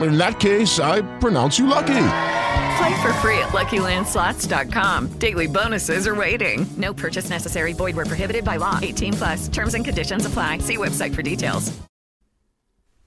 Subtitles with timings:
[0.00, 2.02] In that case, I pronounce you lucky.
[2.78, 5.08] Play for free at LuckyLandSlots.com.
[5.18, 6.66] Daily bonuses are waiting.
[6.76, 7.72] No purchase necessary.
[7.72, 8.78] Void where prohibited by law.
[8.80, 9.48] 18 plus.
[9.48, 10.58] Terms and conditions apply.
[10.58, 11.72] See website for details.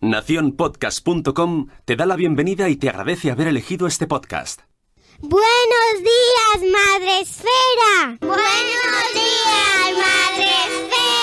[0.04, 4.60] Naciónpodcast.com te da la bienvenida y te agradece haber elegido este podcast.
[5.22, 8.18] Buenos días, Madre Esfera.
[8.20, 11.23] Buenos días, Madre Esfera.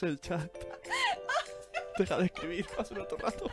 [0.00, 0.50] El chat.
[1.98, 3.50] Deja de escribir, pasa otro rato.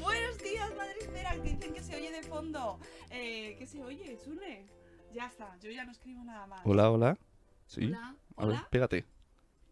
[0.00, 0.94] Buenos días, madre.
[1.00, 2.78] Espera, que dicen que se oye de fondo.
[3.10, 4.16] Eh, ¿Qué se oye?
[4.24, 4.66] Sune.
[5.12, 6.60] Ya está, yo ya no escribo nada más.
[6.64, 7.18] Hola, hola.
[7.66, 7.86] Sí.
[7.86, 8.68] Hola, A ver, hola.
[8.70, 9.04] pégate.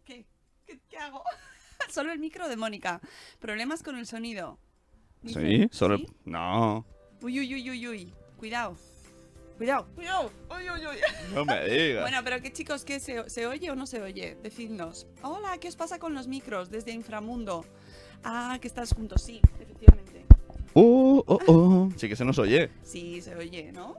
[0.03, 0.25] ¿Qué?
[0.65, 1.23] ¿Qué, qué hago?
[1.89, 2.99] Solo el micro de Mónica.
[3.39, 4.59] Problemas con el sonido.
[5.21, 5.69] Dice, ¿Sí?
[5.71, 5.97] Solo.
[5.97, 6.07] ¿sí?
[6.25, 6.85] No.
[7.21, 8.13] Uy, uy, uy, uy, uy.
[8.37, 8.77] Cuidado.
[9.57, 10.31] Cuidado, cuidado.
[10.51, 10.97] Uy, uy, uy.
[11.33, 12.03] No me digas.
[12.03, 14.37] Bueno, pero que chicos, ¿qué se, se oye o no se oye?
[14.43, 15.07] Decidnos.
[15.23, 17.65] Hola, ¿qué os pasa con los micros desde Inframundo?
[18.23, 20.25] Ah, que estás juntos, sí, efectivamente.
[20.73, 21.89] Oh, oh, oh.
[21.97, 22.69] Sí que se nos oye.
[22.83, 23.95] Sí, se oye, ¿no?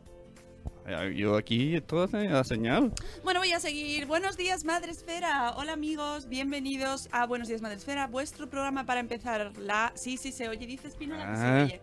[1.14, 2.92] Yo aquí todo hace la señal.
[3.22, 4.06] Bueno, voy a seguir.
[4.06, 5.52] Buenos días, Madre Esfera.
[5.56, 6.28] Hola, amigos.
[6.28, 8.06] Bienvenidos a Buenos días, Madre Esfera.
[8.06, 9.92] Vuestro programa para empezar la...
[9.96, 10.66] Sí, sí, se oye.
[10.66, 11.36] Dice Espinola que Ah.
[11.36, 11.80] se oye.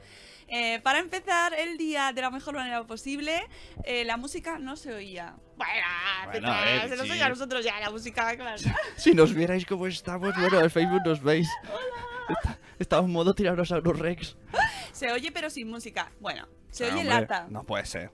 [0.47, 3.47] Eh, para empezar el día de la mejor manera posible,
[3.83, 5.35] eh, la música no se oía.
[5.57, 5.71] Bueno,
[6.31, 7.11] Bueno, a ver, se nos sí.
[7.13, 8.61] oye a nosotros ya la música, claro.
[8.95, 11.49] Si nos vierais cómo estamos, bueno, en Facebook nos veis.
[12.29, 14.35] Está- Estamos en modo Tyrannosaurus Rex.
[14.91, 16.11] Se oye pero sin música.
[16.19, 17.47] Bueno, se Ah, oye hombre, lata.
[17.49, 18.11] No puede ser.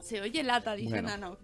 [0.00, 1.08] Se oye lata, dice Bueno.
[1.08, 1.40] Nanok.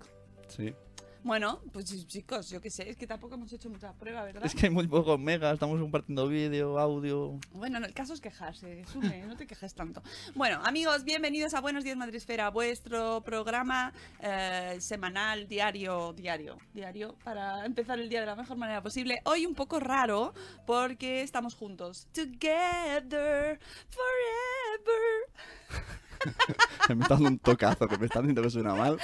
[0.49, 0.75] Sí.
[1.25, 4.45] Bueno, pues chicos, yo qué sé, es que tampoco hemos hecho mucha prueba, ¿verdad?
[4.45, 7.41] Es que hay muy pocos megas, estamos compartiendo vídeo, audio.
[7.53, 10.03] Bueno, no, el caso es quejarse, Sune, no te quejes tanto.
[10.34, 17.65] Bueno, amigos, bienvenidos a Buenos Días Madresfera, vuestro programa eh, semanal, diario, diario, diario, para
[17.65, 19.23] empezar el día de la mejor manera posible.
[19.25, 20.34] Hoy un poco raro,
[20.67, 22.07] porque estamos juntos.
[22.13, 23.59] Together,
[23.89, 25.25] forever.
[26.95, 28.99] Me está dando un tocazo que me están diciendo que suena mal.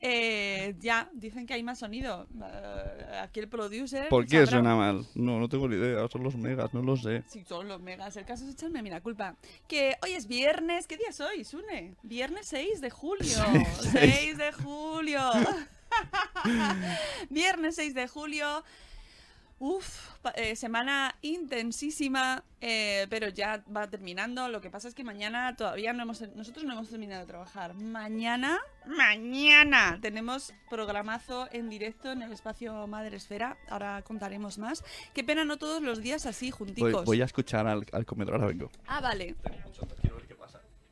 [0.00, 2.26] Eh, ya, dicen que hay más sonido.
[2.42, 4.08] Eh, aquí el producer.
[4.08, 4.50] ¿Por qué sabrá.
[4.50, 5.06] suena mal?
[5.14, 6.08] No, no tengo ni idea.
[6.08, 7.22] Son los megas, no lo sé.
[7.28, 8.16] Sí, son los megas.
[8.16, 9.36] El caso es echarme a mí la culpa.
[9.68, 10.88] Que hoy es viernes.
[10.88, 11.94] ¿Qué día es hoy, Sune?
[12.02, 13.22] Viernes 6 de julio.
[13.82, 15.20] Sí, 6 de julio.
[17.30, 18.64] viernes 6 de julio.
[19.58, 24.48] Uf, eh, semana intensísima, eh, pero ya va terminando.
[24.48, 27.74] Lo que pasa es que mañana todavía no hemos, nosotros no hemos terminado de trabajar.
[27.74, 33.56] Mañana, mañana tenemos programazo en directo en el espacio Madre Esfera.
[33.68, 34.82] Ahora contaremos más.
[35.14, 37.04] Qué pena no todos los días así Voy, junticos.
[37.04, 38.70] voy a escuchar al, al comedor, ahora vengo.
[38.88, 39.36] Ah, vale.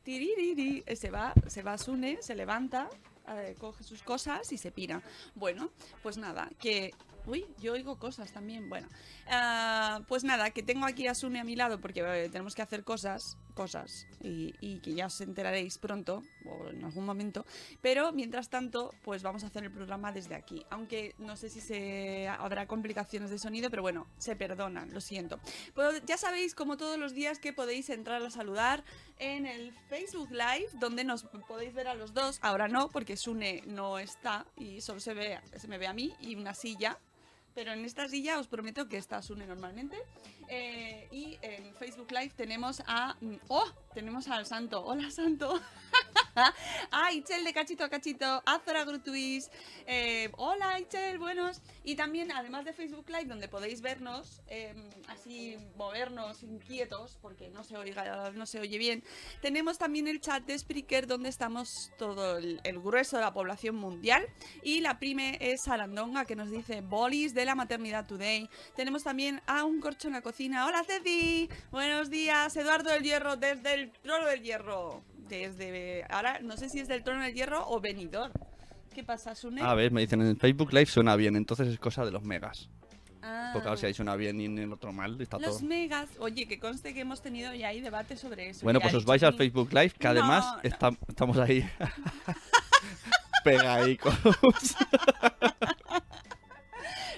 [0.03, 0.83] Tiririri.
[0.85, 2.89] Eh, Se va, se va Sune, se levanta,
[3.27, 5.01] eh, coge sus cosas y se pira.
[5.35, 5.71] Bueno,
[6.03, 6.93] pues nada, que...
[7.25, 8.69] Uy, yo oigo cosas también.
[8.69, 8.87] Bueno,
[9.33, 12.61] Ah, pues nada, que tengo aquí a Sune a mi lado porque eh, tenemos que
[12.61, 17.45] hacer cosas, cosas, y, que ya os enteraréis pronto o en algún momento.
[17.81, 20.65] Pero mientras tanto, pues vamos a hacer el programa desde aquí.
[20.69, 25.39] Aunque no sé si se habrá complicaciones de sonido, pero bueno, se perdonan, lo siento.
[25.75, 28.83] Pues ya sabéis, como todos los días, que podéis entrar a saludar
[29.17, 32.37] en el Facebook Live, donde nos podéis ver a los dos.
[32.41, 36.13] Ahora no, porque Sune no está y solo se ve, se me ve a mí
[36.19, 36.97] y una silla.
[37.53, 39.97] Pero en esta silla os prometo que esta Sune normalmente.
[40.53, 43.15] Eh, y en Facebook Live tenemos a...
[43.21, 43.71] mm, ¡Oh!
[43.93, 44.83] Tenemos al Santo.
[44.85, 45.59] ¡Hola, Santo!
[46.91, 49.49] a Ichel de Cachito a Cachito, a Zora Grutuis.
[49.85, 51.61] eh, hola, Ichel, buenos.
[51.83, 54.73] Y también, además de Facebook Live, donde podéis vernos, eh,
[55.07, 59.03] así movernos inquietos, porque no se, oiga, no se oye bien,
[59.41, 63.75] tenemos también el chat de Spreaker, donde estamos todo el, el grueso de la población
[63.75, 64.25] mundial.
[64.63, 68.49] Y la prime es Sarandonga, que nos dice bolis de la maternidad today.
[68.75, 70.40] Tenemos también a un corcho en la cocina.
[70.49, 71.47] Hola, Ceci.
[71.69, 75.03] Buenos días, Eduardo del Hierro, desde el trono del hierro.
[75.29, 76.03] Desde.
[76.09, 78.31] Ahora no sé si es del trono del hierro o venidor.
[78.93, 79.61] ¿Qué pasa, Sune?
[79.61, 82.69] A ver, me dicen en Facebook Live suena bien, entonces es cosa de los megas.
[83.21, 85.59] Ah, Porque a ver si ahí suena bien y en el otro mal, está Los
[85.59, 85.67] todo.
[85.67, 86.09] megas.
[86.17, 88.61] Oye, que conste que hemos tenido ya ahí debate sobre eso.
[88.63, 91.69] Bueno, pues os vais al Facebook Live, que además No, está- estamos ahí
[93.43, 94.15] pegaicos.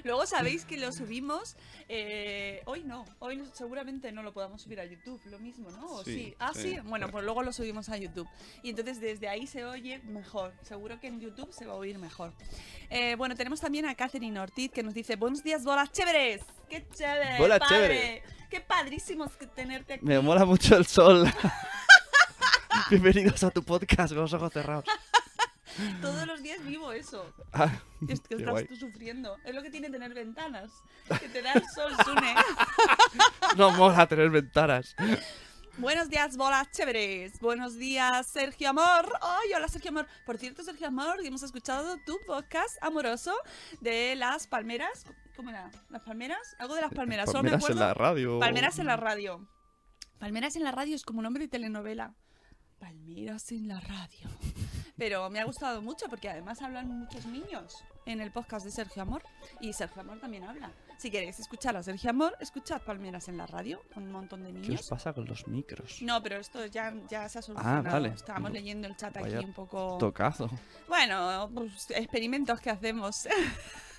[0.03, 1.55] Luego sabéis que lo subimos.
[1.89, 5.85] eh, hoy no, hoy seguramente no lo podamos subir a YouTube, lo mismo, ¿no?
[5.87, 6.13] ¿O sí?
[6.13, 6.61] Sí, Ah, sí.
[6.75, 8.27] sí, Bueno, pues luego lo subimos a YouTube.
[8.63, 10.53] Y entonces desde ahí se oye mejor.
[10.61, 12.33] Seguro que en YouTube se va a oír mejor.
[12.89, 16.41] Eh, bueno, tenemos también a Catherine Ortiz que nos dice: Buenos días, bolas chéveres.
[16.69, 17.37] ¡Qué chévere!
[17.39, 17.75] Bolas padre!
[17.77, 18.23] chévere.
[18.49, 20.05] ¡Qué padrísimos que tenerte aquí!
[20.05, 21.31] Me mola mucho el sol.
[22.89, 24.85] Bienvenidos a tu podcast con los ojos cerrados.
[26.01, 27.25] Todos los días vivo eso.
[27.53, 27.69] Ah,
[28.07, 28.65] Es que estás guay.
[28.67, 29.37] tú sufriendo.
[29.43, 30.71] Es lo que tiene tener ventanas.
[31.19, 32.35] Que te da el sol, Sune.
[33.57, 34.95] No mola tener ventanas.
[35.77, 37.39] Buenos días, bolas chéveres.
[37.39, 39.11] Buenos días, Sergio Amor.
[39.21, 40.07] Ay, hola, Sergio Amor.
[40.25, 43.33] Por cierto, Sergio Amor, hemos escuchado tu podcast amoroso
[43.81, 45.05] de las palmeras.
[45.35, 45.71] ¿Cómo era?
[45.89, 46.55] ¿Las palmeras?
[46.59, 47.25] Algo de las palmeras.
[47.31, 47.87] Solo me Palmeras en acuerdo.
[47.87, 48.39] la radio.
[48.39, 49.47] Palmeras en la radio.
[50.19, 52.13] Palmeras en la radio es como nombre de telenovela.
[52.79, 54.29] Palmeras en la radio.
[55.03, 59.01] Pero me ha gustado mucho porque además hablan muchos niños en el podcast de Sergio
[59.01, 59.23] Amor.
[59.59, 60.71] Y Sergio Amor también habla.
[60.97, 64.51] Si queréis escuchar a Sergio Amor, escuchad Palmeras en la radio con un montón de
[64.51, 64.87] ¿Qué os niños.
[64.89, 66.01] pasa con los micros?
[66.01, 67.83] No, pero esto ya, ya se ha solucionado.
[67.83, 68.09] vale.
[68.09, 69.97] Estábamos leyendo el chat aquí un poco.
[69.99, 70.49] Tocazo.
[70.87, 73.27] Bueno, pues, experimentos que hacemos.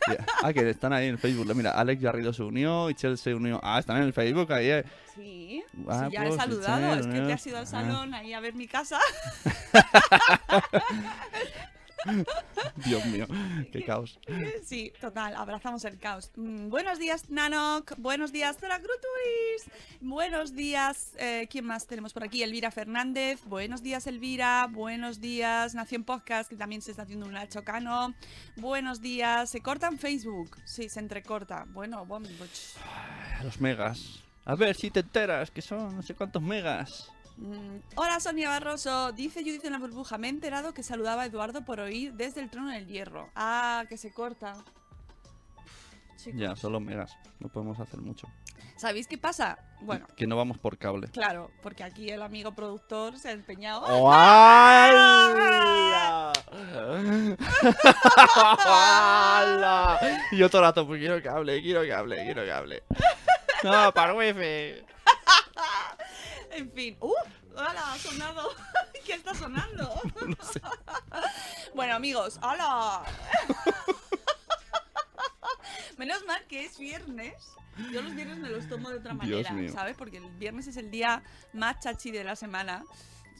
[0.07, 0.23] Ya.
[0.43, 1.55] Ah, que están ahí en Facebook.
[1.57, 3.59] Mira, Alex Garrido se unió, Ichel se unió.
[3.63, 4.69] Ah, están en el Facebook ahí.
[4.69, 4.85] eh.
[5.15, 6.97] Sí, sí, Ah, ya he pues, saludado.
[6.97, 7.67] Itzel, Es que te has ido al Ah.
[7.67, 8.99] salón ahí a ver mi casa.
[12.85, 13.27] Dios mío,
[13.73, 14.19] qué caos.
[14.65, 16.31] Sí, total, abrazamos el caos.
[16.37, 17.97] Mm, buenos días, Nanok.
[17.99, 19.71] Buenos días, Zora Grutuis.
[20.01, 22.43] Buenos días, eh, ¿quién más tenemos por aquí?
[22.43, 23.41] Elvira Fernández.
[23.45, 24.69] Buenos días, Elvira.
[24.71, 28.15] Buenos días, Nación Podcast, que también se está haciendo un Nacho Cano.
[28.57, 30.57] Buenos días, se corta en Facebook.
[30.65, 31.65] Sí, se entrecorta.
[31.69, 32.23] Bueno, bom.
[33.43, 34.21] Los megas.
[34.45, 37.11] A ver si te enteras, que son no sé cuántos megas.
[37.37, 41.27] Mm, Hola Sonia Barroso, dice Judith en la burbuja, me he enterado que saludaba a
[41.27, 43.29] Eduardo por oír desde el trono del hierro.
[43.35, 44.55] Ah, que se corta.
[46.17, 47.17] Chicos, Ya, solo megas.
[47.41, 48.29] No podemos hacer mucho.
[48.77, 49.59] ¿Sabéis qué pasa?
[49.83, 51.09] Bueno, Que no vamos por cable.
[51.09, 53.83] claro, porque aquí el amigo productor se ha empeñado.
[53.87, 55.33] ¡Oh, ¡Hala!
[58.67, 59.99] ¡Hala!
[60.31, 62.83] Y yo todo el rato, pues quiero que hable, quiero que hable, quiero que hable.
[63.63, 64.85] No, para wifi.
[66.55, 66.97] En fin.
[67.01, 67.13] ¡Uh!
[67.57, 67.93] ¡Hala!
[67.93, 68.51] Ha sonado.
[69.05, 70.01] ¿Qué está sonando?
[71.75, 73.03] bueno, amigos, ¡hala!
[75.99, 77.35] Menos mal que es viernes.
[77.93, 79.51] Yo los viernes me los tomo de otra manera.
[79.73, 79.97] ¿sabes?
[79.97, 82.85] Porque el viernes es el día más chachi de la semana.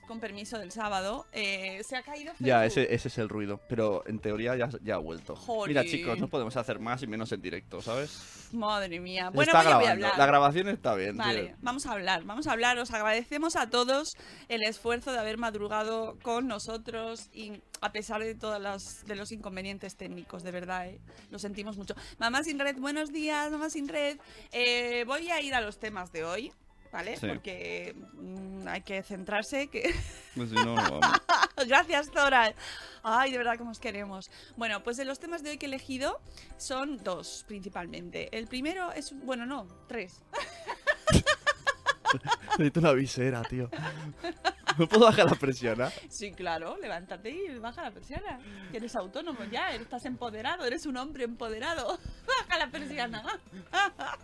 [0.07, 1.27] Con permiso del sábado.
[1.33, 3.61] Eh, se ha caído Ya, ese, ese es el ruido.
[3.69, 5.35] Pero en teoría ya, ya ha vuelto.
[5.67, 5.83] Mira, Jolín.
[5.91, 8.49] chicos, no podemos hacer más y menos en directo, ¿sabes?
[8.53, 9.31] Madre mía.
[9.31, 10.07] Bueno, Está a- voy a grabando.
[10.07, 10.19] hablar.
[10.19, 11.17] La grabación está bien.
[11.17, 11.57] Vale, tío.
[11.63, 12.79] vamos a hablar, vamos a hablar.
[12.79, 14.15] Os agradecemos a todos
[14.49, 19.33] el esfuerzo de haber madrugado con nosotros y a pesar de todos los, de los
[19.33, 21.01] inconvenientes técnicos, de verdad, ¿eh?
[21.31, 21.95] lo sentimos mucho.
[22.19, 24.19] Mamá sin red, buenos días, mamá sin red.
[24.53, 26.53] Eh, voy a ir a los temas de hoy,
[26.95, 27.17] ¿vale?
[27.17, 27.27] Sí.
[27.27, 29.67] Porque mm, hay que centrarse.
[29.67, 29.93] Que...
[30.37, 31.01] Pues si no, no vamos.
[31.67, 32.55] Gracias, Zora.
[33.03, 34.31] Ay, de verdad que os queremos.
[34.57, 36.21] Bueno, pues de los temas de hoy que he elegido
[36.57, 38.29] son dos principalmente.
[38.37, 40.23] El primero es, bueno, no, tres.
[42.51, 43.69] Necesito una visera, tío.
[44.79, 45.93] No puedo bajar la presión, ¿ah?
[46.09, 48.39] Sí, claro, levántate y baja la persiana.
[48.71, 51.99] Que eres autónomo ya, estás empoderado, eres un hombre empoderado.
[52.27, 53.23] Baja la persiana.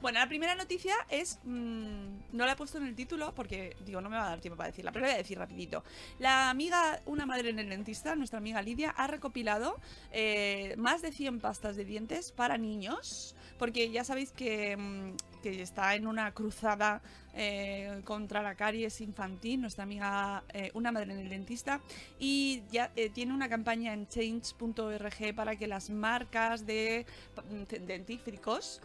[0.00, 4.02] Bueno, la primera noticia es, mm, no la he puesto en el título porque, digo,
[4.02, 5.82] no me va a dar tiempo para decirla, pero la voy a decir rapidito.
[6.18, 9.80] La amiga, una madre en el dentista, nuestra amiga Lidia, ha recopilado
[10.10, 15.60] eh, más de 100 pastas de dientes para niños, porque ya sabéis que, mm, que
[15.62, 17.02] está en una cruzada
[17.36, 21.80] eh, contra la caries infantil, nuestra amiga eh, Una Madre en el Dentista,
[22.18, 27.04] y ya eh, tiene una campaña en change.org para que las marcas de
[27.50, 28.80] mm, dentífricos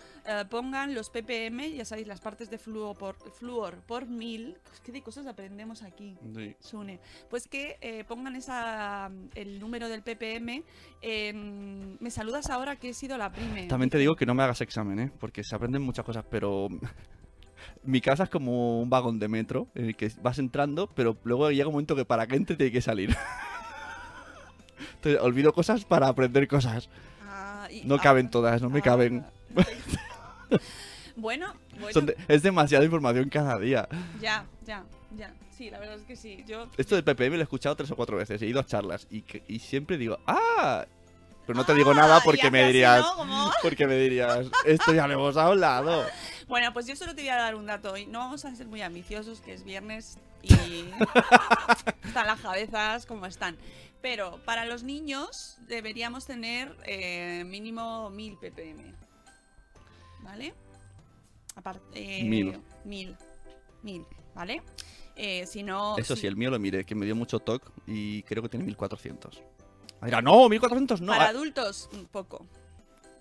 [0.52, 4.58] pongan los ppm, ya sabéis, las partes de fluor por, flúor por mil.
[4.72, 6.16] Es que de cosas aprendemos aquí.
[6.36, 6.56] Sí.
[6.60, 7.00] Sune.
[7.32, 10.64] Pues que pongan esa, el número del ppm.
[11.02, 13.68] en- me saludas ahora que he sido la prime.
[13.68, 15.12] También te digo que no me hagas examen, ¿eh?
[15.20, 16.68] Porque se aprenden muchas cosas, pero...
[17.84, 21.52] Mi casa es como un vagón de metro en el que vas entrando, pero luego
[21.52, 23.16] llega un momento que para que entre tiene que salir.
[24.96, 26.90] Entonces, olvido cosas para aprender cosas.
[27.24, 29.26] ah, y- No ah, caben todas, no me ah, caben.
[31.18, 33.88] bueno, bueno, Son de- es demasiada información cada día.
[34.22, 34.86] ya, ya,
[35.18, 35.34] ya.
[35.52, 36.44] Sí, la verdad es que sí.
[36.48, 39.06] Yo Esto del PPM lo he escuchado tres o cuatro veces, he ido a charlas
[39.12, 40.86] y, y siempre digo, ¡ah!
[41.50, 43.04] Pero no te digo nada porque me así, dirías,
[43.64, 46.06] porque me dirías, esto ya lo hemos hablado.
[46.48, 48.06] Bueno, pues yo solo te voy a dar un dato hoy.
[48.06, 50.54] No vamos a ser muy ambiciosos, que es viernes y
[52.06, 53.58] están las cabezas como están.
[54.00, 58.94] Pero para los niños deberíamos tener eh, mínimo 1000 ppm.
[60.22, 60.54] ¿Vale?
[61.56, 62.60] Apar- eh, Mil.
[62.86, 63.18] Mil.
[63.82, 64.62] Mil, ¿vale?
[65.16, 65.98] Eh, si no...
[65.98, 68.50] Eso si- sí, el mío lo miré, que me dio mucho toque y creo que
[68.50, 69.42] tiene 1400.
[70.02, 71.12] Era, no, 1400 no.
[71.12, 72.46] Para ah, adultos, un poco.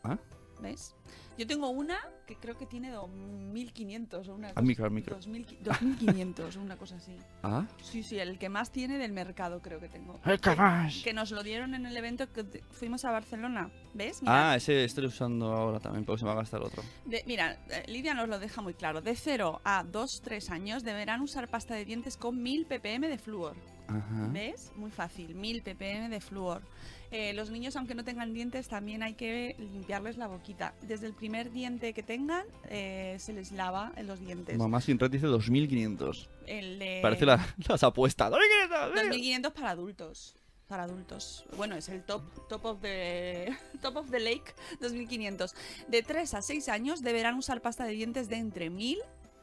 [0.04, 0.16] ¿Ah?
[0.60, 0.94] ¿Ves?
[1.36, 5.14] Yo tengo una que creo que tiene 2500 o una Al cosa- micro, al micro.
[5.14, 7.16] 2000 2500 o una cosa así.
[7.44, 7.64] ¿Ah?
[7.80, 10.18] Sí, sí, el que más tiene del mercado creo que tengo.
[10.24, 10.96] El que más.
[11.04, 13.70] Que nos lo dieron en el evento que fuimos a Barcelona.
[13.94, 14.20] ¿Ves?
[14.22, 16.82] Mira, Ah, ese estoy usando ahora también, porque se me va a gastar otro.
[17.04, 19.00] de- mira eh, Lidia nos lo deja muy claro.
[19.00, 23.18] De 0 a 2, 3 años deberán usar pasta de dientes con 1000 ppm de
[23.18, 23.54] flúor.
[23.88, 24.28] Ajá.
[24.32, 24.70] ¿Ves?
[24.76, 26.62] Muy fácil, 1000 ppm de flúor.
[27.10, 30.74] Eh, los niños, aunque no tengan dientes, también hay que limpiarles la boquita.
[30.82, 34.58] Desde el primer diente que tengan, eh, se les lava en los dientes.
[34.58, 36.28] Mamá sin red dice 2500.
[36.46, 38.30] El de- Parece la- las apuestas.
[38.30, 40.34] 2500, 2500 para adultos.
[40.68, 41.46] Para adultos.
[41.56, 45.54] Bueno, es el top, top of the top of the lake 2500.
[45.88, 48.98] De 3 a 6 años deberán usar pasta de dientes de entre 1000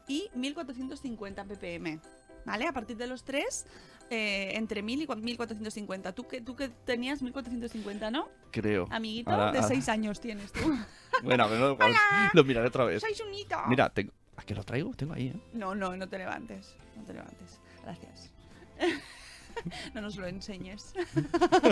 [0.06, 1.98] y 1450 ppm.
[2.46, 2.66] ¿Vale?
[2.66, 3.66] A partir de los 3
[4.08, 6.12] eh, entre 1000 y 1450.
[6.12, 8.28] ¿Tú que tú que tenías 1450, ¿no?
[8.52, 8.86] Creo.
[8.90, 10.60] Amiguito, Ahora- de ahora- 6 años tienes tú.
[11.22, 11.94] Bueno, pero igual
[12.34, 13.00] lo miraré otra vez.
[13.00, 13.56] Sois un hito.
[13.68, 14.12] Mira, tengo...
[14.36, 14.92] ¿A qué lo traigo?
[14.94, 15.40] Tengo ahí, ¿eh?
[15.54, 16.76] No, no, no te levantes.
[16.94, 17.58] No te levantes.
[17.82, 18.30] Gracias.
[19.94, 20.92] no nos lo enseñes.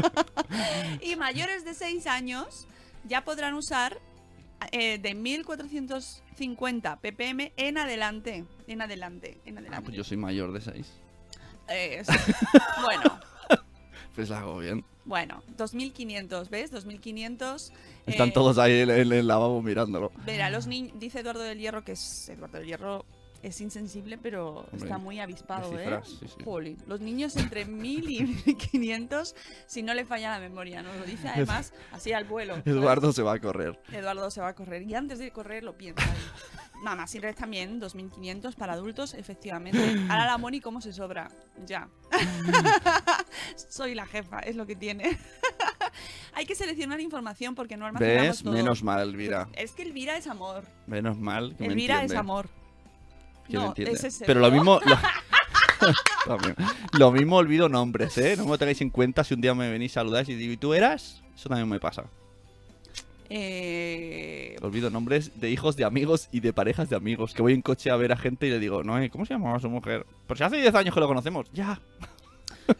[1.03, 2.67] y mayores de 6 años
[3.05, 4.01] ya podrán usar
[4.73, 8.45] eh, de 1450 ppm en adelante.
[8.67, 9.85] En adelante, en Ah, adelante.
[9.87, 10.93] pues yo soy mayor de 6.
[11.69, 12.03] Eh,
[12.83, 13.21] bueno,
[14.15, 14.85] Pues la hago bien.
[15.05, 16.71] bueno, 2500, ¿ves?
[16.71, 17.73] 2500.
[18.07, 20.13] Están eh, todos ahí en, en el lavabo mirándolo.
[20.25, 23.05] Verá, los niños, dice Eduardo del Hierro que es Eduardo del Hierro
[23.45, 25.85] es insensible, pero Hombre, está muy avispado, de ¿eh?
[25.85, 26.45] cifras, sí, sí.
[26.45, 29.37] Jolín, Los niños entre 1000 y 1500,
[29.67, 32.55] si no le falla la memoria, nos lo dice además así al vuelo.
[32.55, 32.67] ¿sabes?
[32.67, 33.79] Eduardo se va a correr.
[33.93, 36.03] Eduardo se va a correr y antes de correr lo piensa.
[36.03, 36.19] ahí.
[36.83, 39.79] Mamá, sin red también, 2500 para adultos, efectivamente.
[40.09, 41.31] Ahora la Moni, ¿cómo se sobra?
[41.67, 41.89] Ya.
[43.57, 45.19] Soy la jefa, es lo que tiene.
[46.35, 48.43] Hay que seleccionar información porque no almacenamos ¿Ves?
[48.43, 48.53] todo.
[48.53, 49.49] Menos mal, Elvira.
[49.55, 50.65] Es que Elvira es amor.
[50.87, 52.49] Menos mal que me Elvira es amor.
[53.53, 53.93] Me no, entiende.
[53.93, 54.81] ese es Pero lo mismo...
[54.85, 54.99] Lo...
[56.99, 58.35] lo mismo- olvido nombres, ¿eh?
[58.37, 60.53] No me lo tengáis en cuenta si un día me venís a saludar y digo,
[60.53, 61.23] ¿y tú eras?
[61.37, 62.05] Eso también me pasa.
[63.31, 67.35] Eh, Olvido nombres de hijos de amigos y de parejas de amigos.
[67.35, 69.59] Que voy en coche a ver a gente y le digo, no, ¿cómo se llamaba
[69.61, 70.07] su mujer?
[70.27, 71.47] Pues si hace 10 años que lo conocemos.
[71.53, 71.81] Ya.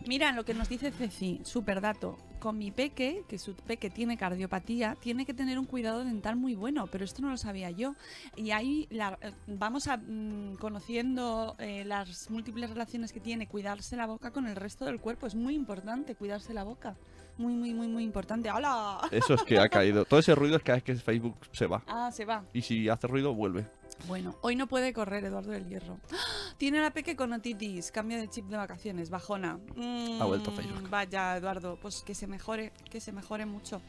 [0.07, 2.17] Mira lo que nos dice Ceci, super dato.
[2.39, 6.55] Con mi peque, que su peque tiene cardiopatía, tiene que tener un cuidado dental muy
[6.55, 7.95] bueno, pero esto no lo sabía yo.
[8.37, 13.97] Y ahí la- eh, vamos a, mm, conociendo eh, las múltiples relaciones que tiene, cuidarse
[13.97, 15.27] la boca con el resto del cuerpo.
[15.27, 16.97] Es muy importante cuidarse la boca.
[17.39, 18.49] Muy, muy, muy, muy importante.
[18.49, 19.01] ¡Hala!
[19.11, 20.05] Eso es que ha caído.
[20.05, 21.83] Todo ese ruido es cada vez que Facebook se va.
[21.87, 22.45] Ah, se va.
[22.53, 23.67] Y si hace ruido, vuelve.
[24.07, 25.99] Bueno, hoy no puede correr Eduardo del Hierro.
[26.13, 26.17] ¡Ah!
[26.59, 29.59] Tiene la peque con otitis, cambio de chip de vacaciones, bajona.
[29.77, 30.89] Mm, Ha vuelto Facebook.
[30.91, 33.81] Vaya, Eduardo, pues que se mejore, que se mejore mucho.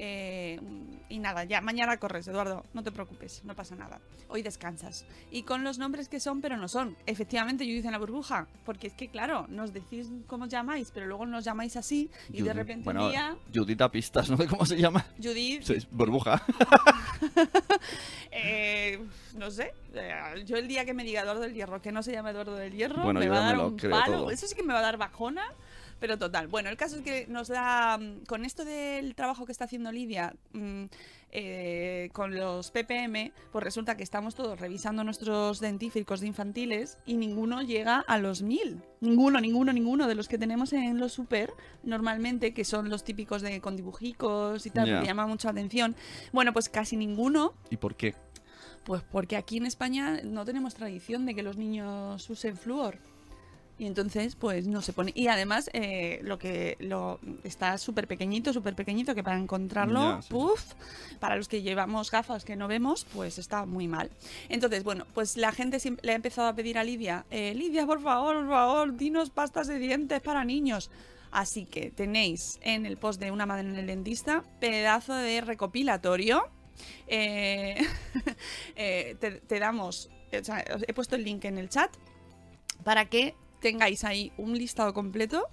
[0.00, 0.60] Eh,
[1.08, 4.00] y nada, ya mañana corres, Eduardo, no te preocupes, no pasa nada.
[4.28, 5.04] Hoy descansas.
[5.32, 6.96] Y con los nombres que son, pero no son.
[7.06, 10.92] Efectivamente, yo hice en la burbuja, porque es que, claro, nos decís cómo os llamáis,
[10.92, 14.36] pero luego nos llamáis así y de repente bueno, un día, Judith da pistas, no
[14.36, 15.04] sé cómo se llama.
[15.20, 16.42] Judith, Sí, es burbuja.
[18.30, 19.04] Eh,
[19.38, 19.72] no sé.
[19.94, 20.14] eh,
[20.44, 22.72] Yo el día que me diga Eduardo del Hierro que no se llama Eduardo del
[22.72, 24.04] Hierro, Bueno, me va a dar un palo.
[24.18, 24.30] todo.
[24.30, 25.42] Eso sí que me va a dar bajona.
[26.00, 26.46] Pero total.
[26.46, 27.98] Bueno, el caso es que nos da.
[27.98, 30.84] mm, Con esto del trabajo que está haciendo Lidia mm,
[31.32, 37.16] eh, con los PPM, pues resulta que estamos todos revisando nuestros dentífricos de infantiles y
[37.16, 38.80] ninguno llega a los mil.
[39.00, 41.52] Ninguno, ninguno, ninguno de los que tenemos en los super
[41.82, 45.94] normalmente, que son los típicos de con dibujicos y tal, que llama mucha atención.
[46.32, 48.14] Bueno, pues casi ninguno ¿Y por qué?
[48.84, 52.98] Pues porque aquí en España no tenemos tradición de que los niños usen flúor.
[53.80, 55.12] Y entonces, pues no se pone.
[55.14, 60.22] Y además, eh, lo que lo está súper pequeñito, súper pequeñito, que para encontrarlo, Ya,
[60.22, 60.30] sí.
[60.30, 60.60] puf,
[61.20, 64.10] para los que llevamos gafas que no vemos, pues está muy mal.
[64.48, 68.02] Entonces, bueno, pues la gente le ha empezado a pedir a Lidia, eh, Lidia, por
[68.02, 70.90] favor, por favor, dinos pastas de dientes para niños.
[71.30, 76.48] Así que tenéis en el post de una madre en el dentista pedazo de recopilatorio
[77.06, 77.76] eh,
[78.76, 81.90] eh, te, damos, o he puesto el link en el chat
[82.84, 85.48] para que tengáis ahí un listado completo,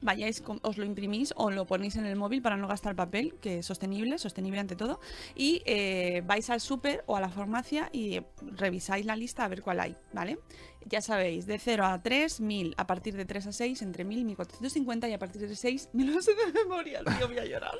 [0.00, 3.58] vayáis, os lo imprimís o lo ponéis en el móvil para no gastar papel, que
[3.58, 5.00] es sostenible, sostenible ante todo,
[5.34, 9.62] y eh, vais al súper o a la farmacia y revisáis la lista a ver
[9.62, 10.38] cuál hay, ¿vale?
[10.86, 14.18] Ya sabéis, de 0 a 3, 1000, a partir de 3 a 6, entre 1000
[14.20, 17.44] y 1450, y a partir de 6, me lo sé de memoria, tío, voy a
[17.44, 17.74] llorar.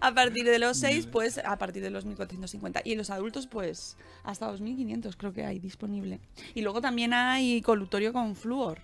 [0.00, 2.82] A partir de los 6, pues a partir de los 1450.
[2.84, 6.20] Y en los adultos, pues hasta 2500 creo que hay disponible.
[6.54, 8.78] Y luego también hay colutorio con flúor.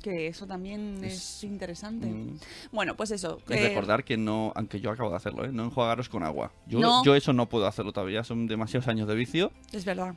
[0.00, 2.06] Que eso también es, Es- interesante.
[2.06, 2.38] Mm.
[2.72, 3.38] Bueno, pues eso.
[3.50, 5.50] Es eh, recordar que no, aunque yo acabo de hacerlo, ¿eh?
[5.52, 6.52] no enjuagaros con agua.
[6.66, 7.04] Yo, No.
[7.04, 9.52] yo eso no puedo hacerlo todavía, son demasiados años de vicio.
[9.72, 10.14] es verdad.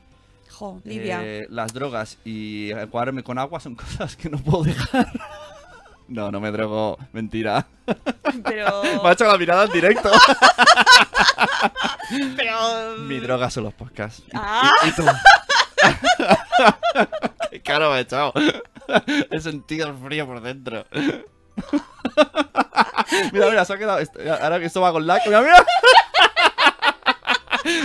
[0.58, 0.80] Jo.
[0.84, 5.08] Eh, las drogas y enjuagarme con agua son cosas que no puedo dejar.
[6.06, 7.66] No, no me drogo, mentira.
[8.44, 8.82] Pero.
[9.02, 10.10] Me ha hecho la mirada en directo.
[12.36, 12.96] pero.
[12.98, 14.22] Mi droga son los podcasts.
[14.26, 14.70] Y, Ah.
[14.84, 15.04] y- y tú.
[17.50, 18.32] Qué caro me he echado.
[19.30, 20.84] He sentido el frío por dentro.
[23.32, 23.98] mira, mira, se ha quedado.
[23.98, 25.20] esto- Ahora que esto va con lag.
[25.26, 25.64] Mira, mira.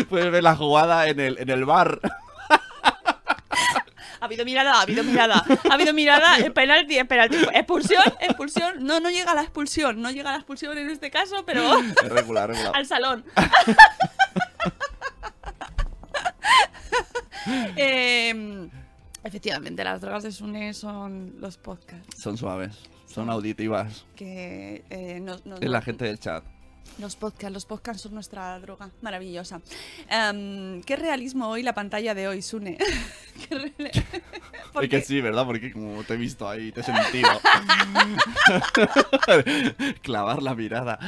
[0.10, 2.00] Puedes ver la jugada en el, en el bar.
[4.22, 5.44] Ha habido mirada, ha habido mirada.
[5.70, 7.38] Ha habido mirada, eh, penalti, eh, penalti.
[7.54, 8.84] Expulsión, expulsión.
[8.86, 10.02] No, no llega a la expulsión.
[10.02, 11.80] No llega a la expulsión en este caso, pero.
[11.80, 12.72] Es regular, regular.
[12.76, 13.24] al salón.
[17.76, 18.70] Em,
[19.24, 24.06] efectivamente, las drogas de Sune son los podcasts Son suaves, son auditivas.
[24.16, 26.44] que eh, nos- Es la gente del chat.
[26.98, 29.62] Los podcasts, los podcasts son nuestra droga maravillosa.
[30.10, 32.78] Em, qué realismo hoy la pantalla de hoy, Sune.
[34.82, 35.46] Es que sí, ¿verdad?
[35.46, 37.30] Porque como te he visto ahí, te he sentido.
[40.02, 41.00] Clavar la mirada.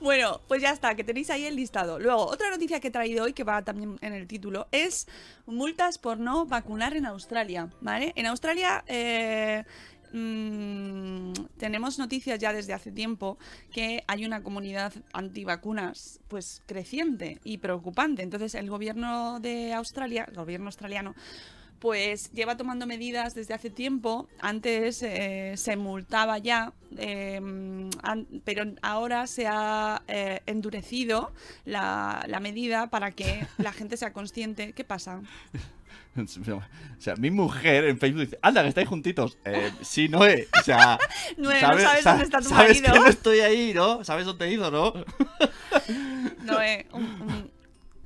[0.00, 1.98] Bueno, pues ya está, que tenéis ahí el listado.
[1.98, 5.08] Luego, otra noticia que he traído hoy, que va también en el título, es
[5.46, 8.12] multas por no vacunar en Australia, ¿vale?
[8.16, 9.64] En Australia eh,
[10.12, 13.38] mm, tenemos noticias ya desde hace tiempo
[13.72, 18.22] que hay una comunidad antivacunas pues creciente y preocupante.
[18.22, 21.14] Entonces, el gobierno de Australia, el gobierno australiano,
[21.78, 24.28] pues lleva tomando medidas desde hace tiempo.
[24.40, 27.36] Antes eh, se multaba ya, eh,
[28.02, 31.32] an- pero ahora se ha eh, endurecido
[31.64, 34.72] la, la medida para que la gente sea consciente.
[34.72, 35.20] ¿Qué pasa?
[36.18, 39.36] O sea, mi mujer en Facebook dice, anda, que estáis juntitos.
[39.44, 40.48] Eh, sí, Noé.
[40.58, 40.98] O sea,
[41.36, 42.94] Noé, no sabes sa- dónde está tu sabes marido.
[42.94, 44.02] que no estoy ahí, ¿no?
[44.02, 44.94] ¿Sabes dónde he ido, no?
[46.42, 47.45] No, eh, un- un-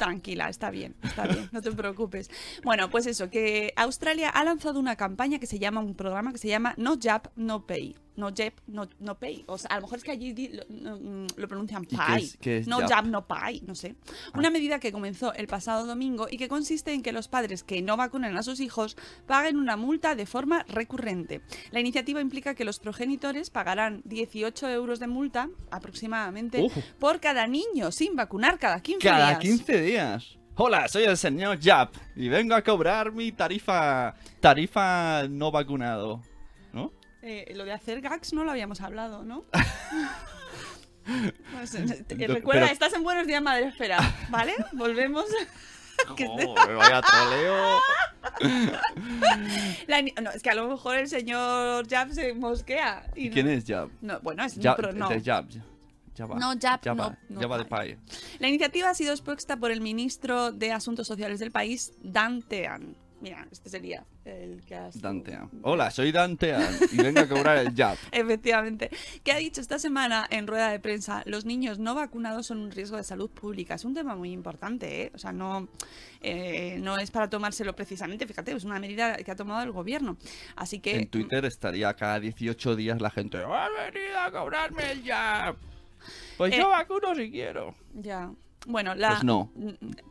[0.00, 2.30] Tranquila, está bien, está bien, no te preocupes.
[2.64, 6.38] Bueno, pues eso, que Australia ha lanzado una campaña que se llama, un programa que
[6.38, 7.96] se llama No Jab, No Pay.
[8.20, 9.44] No Jab, No, no Pay.
[9.46, 12.22] O sea, a lo mejor es que allí lo, mm, lo pronuncian ¿Y qué Pay.
[12.24, 12.88] es- qué es no jab?
[12.90, 13.96] Jab, No Pay, no sé.
[14.34, 17.82] Una medida que comenzó el pasado domingo y que consiste en que los padres que
[17.82, 21.40] no vacunen a sus hijos paguen una multa de forma recurrente.
[21.72, 26.76] La iniciativa implica que los progenitores pagarán 18 euros de multa aproximadamente Uf.
[26.98, 29.38] por cada niño sin vacunar cada 15 Cada días.
[29.40, 30.36] 15 días.
[30.56, 36.20] Hola, soy el señor Jap y vengo a cobrar mi tarifa tarifa no vacunado.
[37.22, 37.28] ¿No?
[37.28, 39.44] Eh, lo de hacer gags no lo habíamos hablado, ¿no?
[41.52, 44.54] Pues, eh, te- Pero- recuerda, pero- estás en Buenos Días Madre Esfera, ¿vale?
[44.72, 45.24] Volvemos.
[46.06, 47.80] Joder, vaya troleo.
[49.88, 53.04] La no, es que a lo mejor el señor Jab se mosquea.
[53.16, 53.88] Y ¿Y quién no- es Jab?
[54.00, 55.08] No, bueno, es un Jab, pro- no.
[55.08, 55.46] de Jab.
[56.16, 56.36] Java.
[56.38, 57.94] No, Jab, Java, no, no Java de pay.
[57.96, 58.16] pay.
[58.38, 62.94] La iniciativa ha sido expuesta por el ministro de Asuntos Sociales del país, Dan Tehan.
[63.20, 65.00] Mira, este sería el que has...
[65.00, 65.50] Dantean.
[65.62, 67.98] Hola, soy Dantean y vengo a cobrar el jab.
[68.12, 68.90] Efectivamente.
[69.22, 71.22] ¿Qué ha dicho esta semana en rueda de prensa?
[71.26, 73.74] Los niños no vacunados son un riesgo de salud pública.
[73.74, 75.12] Es un tema muy importante, ¿eh?
[75.14, 75.68] O sea, no,
[76.22, 78.26] eh, no es para tomárselo precisamente.
[78.26, 80.16] Fíjate, es una medida que ha tomado el gobierno.
[80.56, 80.96] Así que...
[80.96, 85.56] En Twitter estaría cada 18 días la gente, ¡ha venido a cobrarme el jab!
[86.38, 87.74] Pues Eh, yo vacuno si quiero.
[87.94, 88.32] Ya.
[88.66, 89.10] Bueno, la...
[89.10, 89.50] Pues no.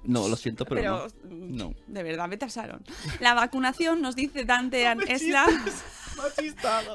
[0.03, 1.69] No, lo siento, pero, Pero, no.
[1.69, 1.75] No.
[1.87, 2.83] De verdad, me tasaron.
[3.19, 5.45] La vacunación, nos dice Dantean, es la...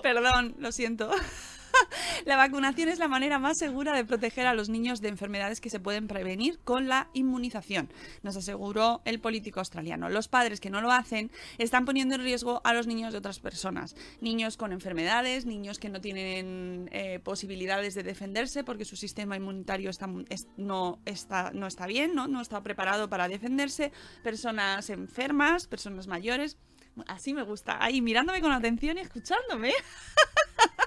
[0.02, 1.10] Perdón, lo siento.
[2.24, 5.70] La vacunación es la manera más segura de proteger a los niños de enfermedades que
[5.70, 7.90] se pueden prevenir con la inmunización,
[8.22, 10.08] nos aseguró el político australiano.
[10.08, 13.40] Los padres que no lo hacen están poniendo en riesgo a los niños de otras
[13.40, 13.94] personas.
[14.20, 19.90] Niños con enfermedades, niños que no tienen eh, posibilidades de defenderse porque su sistema inmunitario
[20.56, 22.28] no está bien, ¿no?
[22.28, 26.56] no está preparado para defenderse, personas enfermas, personas mayores.
[27.08, 29.72] Así me gusta, ahí mirándome con atención y escuchándome.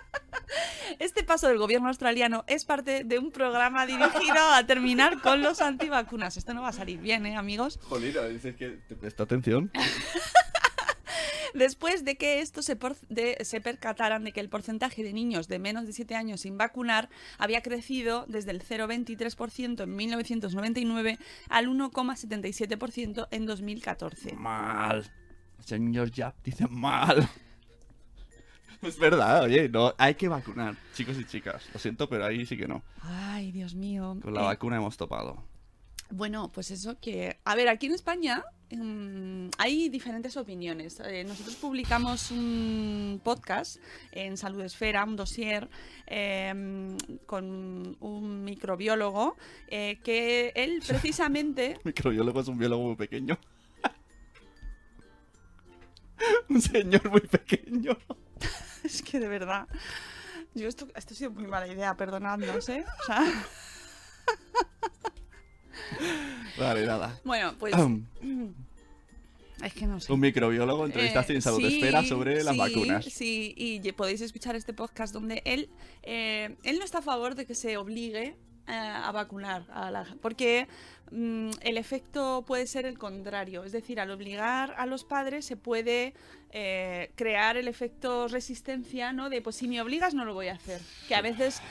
[1.00, 5.62] Este paso del gobierno australiano es parte de un programa dirigido a terminar con los
[5.62, 6.38] antivacunas.
[6.38, 7.80] Esto no va a salir bien, ¿eh, amigos?
[7.84, 9.72] Jolina, dices que te presta atención.
[11.54, 12.78] Después de que estos se,
[13.10, 16.58] de- se percataran de que el porcentaje de niños de menos de 7 años sin
[16.58, 21.18] vacunar había crecido desde el 0,23% en 1999
[21.50, 24.34] al 1,77% en 2014.
[24.34, 25.10] Mal.
[25.66, 27.28] Señor Jab dice mal.
[28.82, 31.68] Es verdad, oye, no, hay que vacunar, chicos y chicas.
[31.74, 32.84] Lo siento, pero ahí sí que no.
[33.02, 34.18] Ay, Dios mío.
[34.22, 35.44] Con la Eh, vacuna hemos topado.
[36.10, 37.38] Bueno, pues eso que...
[37.44, 41.02] A ver, aquí en España mm, hay diferentes opiniones.
[41.04, 43.78] Eh, nosotros publicamos un podcast
[44.14, 45.68] en Salud Esfera, un dossier
[46.06, 49.36] eh, con un microbiólogo
[49.68, 51.78] eh, que él precisamente...
[51.84, 53.38] Microbiólogo es un biólogo muy pequeño.
[56.50, 57.98] un señor muy pequeño.
[58.88, 59.68] es que de verdad...
[60.54, 62.84] Yo esto, esto ha sido muy mala idea, perdonadnos, ¿eh?
[63.02, 63.24] O sea,
[66.58, 67.20] Vale, nada.
[67.24, 67.76] bueno, pues...
[69.64, 70.14] Es que no sé.
[70.14, 73.06] Un microbiólogo entrevistaste Eh, en Salud sí, Esfera sobre las sí, vacunas.
[73.06, 75.72] Sí, y podéis escuchar este podcast donde él,
[76.04, 78.36] eh, él no está a favor de que se obligue
[78.68, 80.68] a vacunar a la porque
[81.12, 85.56] mm, el efecto puede ser el contrario, es decir, al obligar a los padres se
[85.58, 86.14] puede
[86.52, 89.30] eh, crear el efecto resistencia, ¿no?
[89.30, 91.62] De pues si me obligas no lo voy a hacer, que a veces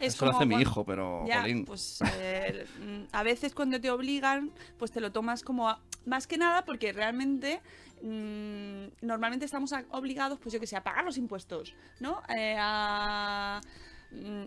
[0.00, 3.80] es Eso lo como hace mi hijo, pero, ya, pues eh, mm, a veces cuando
[3.80, 7.60] te obligan, pues te lo tomas como a- más que nada porque realmente
[8.02, 12.22] mm, normalmente estamos obligados, pues yo que sé, a pagar los impuestos, ¿no?
[12.36, 13.60] Eh, a,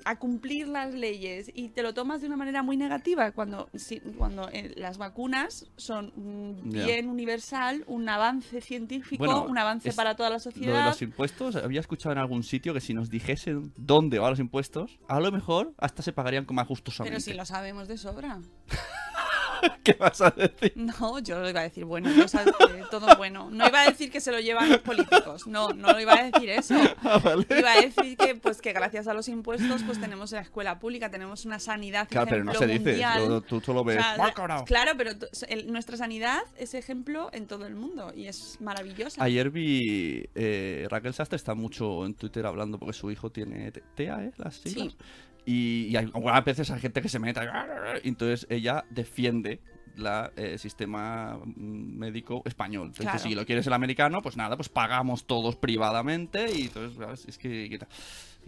[0.05, 3.69] a cumplir las leyes y te lo tomas de una manera muy negativa cuando,
[4.17, 6.85] cuando eh, las vacunas son mm, Ya.
[6.85, 10.85] bien universal, un avance científico, Bueno, un avance para toda la Lo de sociedad.
[10.85, 14.99] los impuestos, había escuchado en algún sitio que si nos dijesen dónde van los impuestos,
[15.07, 17.15] a lo mejor hasta se pagarían como ajustosamente.
[17.17, 18.39] Pero si lo sabemos de sobra.
[19.83, 20.73] ¿Qué vas a decir?
[20.75, 23.49] No, yo lo iba a decir bueno, sabes que todo bueno.
[23.51, 26.23] No iba a decir que se lo llevan los políticos, no, no lo iba a
[26.31, 26.75] decir eso.
[27.03, 27.45] Ah, vale.
[27.57, 31.09] Iba a decir que pues que gracias a los impuestos pues tenemos la escuela pública,
[31.09, 32.97] tenemos una sanidad Claro, pero no se dice.
[33.17, 33.95] lo- Tú solo O ves.
[33.97, 34.65] sea, "Mal cobrado".
[34.65, 35.11] claro, pero
[35.47, 39.23] el- nuestra sanidad es ejemplo en todo el mundo y es maravillosa.
[39.23, 43.83] Ayer vi eh, Raquel Sastre está mucho en Twitter hablando porque su hijo tiene te-
[43.95, 44.31] TEA, ¿eh?
[44.37, 44.91] Las siglas.
[44.93, 44.97] Sí.
[45.49, 47.41] Y, y hay, algunas veces hay gente que se mete.
[48.03, 49.59] y entonces ella defiende
[49.95, 52.87] la eh, sistema mm, médico español.
[52.89, 53.19] Entonces, Claro.
[53.19, 57.25] si lo quieres el americano, pues nada, pues pagamos todos privadamente y entonces ¿sabes?
[57.27, 57.79] es que,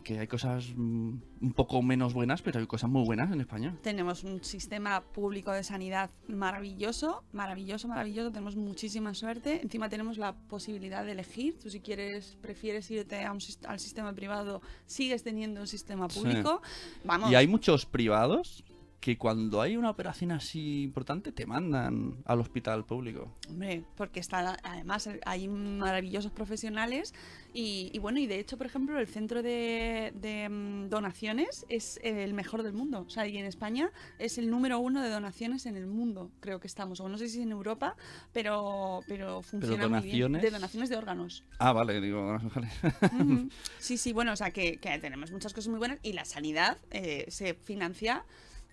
[0.04, 3.76] que, hay cosas mm, un poco menos buenas, pero hay cosas muy buenas en España.
[3.82, 8.32] Tenemos un sistema público de sanidad maravilloso, maravilloso, maravilloso.
[8.32, 9.62] Tenemos muchísima suerte.
[9.62, 11.58] Encima tenemos la posibilidad de elegir.
[11.60, 16.10] Tú si quieres, prefieres irte a un sis- al sistema privado, sigues teniendo un sistema
[16.10, 16.20] Sí.
[16.20, 16.62] público.
[17.04, 17.32] Vamos.
[17.32, 18.64] Y hay muchos privados
[19.02, 23.36] que cuando hay una operación así importante te mandan al hospital público.
[23.50, 27.16] Hombre, porque está, además hay maravillosos profesionales
[27.52, 32.00] y, y bueno, y de hecho, por ejemplo, el centro de, de, mm, donaciones es
[32.04, 33.04] el mejor del mundo.
[33.08, 36.60] O sea, y en España es el número uno de donaciones en el mundo, creo
[36.60, 37.00] que estamos.
[37.00, 37.96] O no sé si en Europa,
[38.32, 40.32] pero, pero funciona muy bien.
[40.32, 40.42] donaciones?
[40.44, 41.44] De donaciones de órganos.
[41.58, 42.70] Ah, vale, digo, vale.
[43.80, 46.78] Sí, sí, bueno, o sea, que, que tenemos muchas cosas muy buenas y la sanidad
[46.92, 48.24] eh, se financia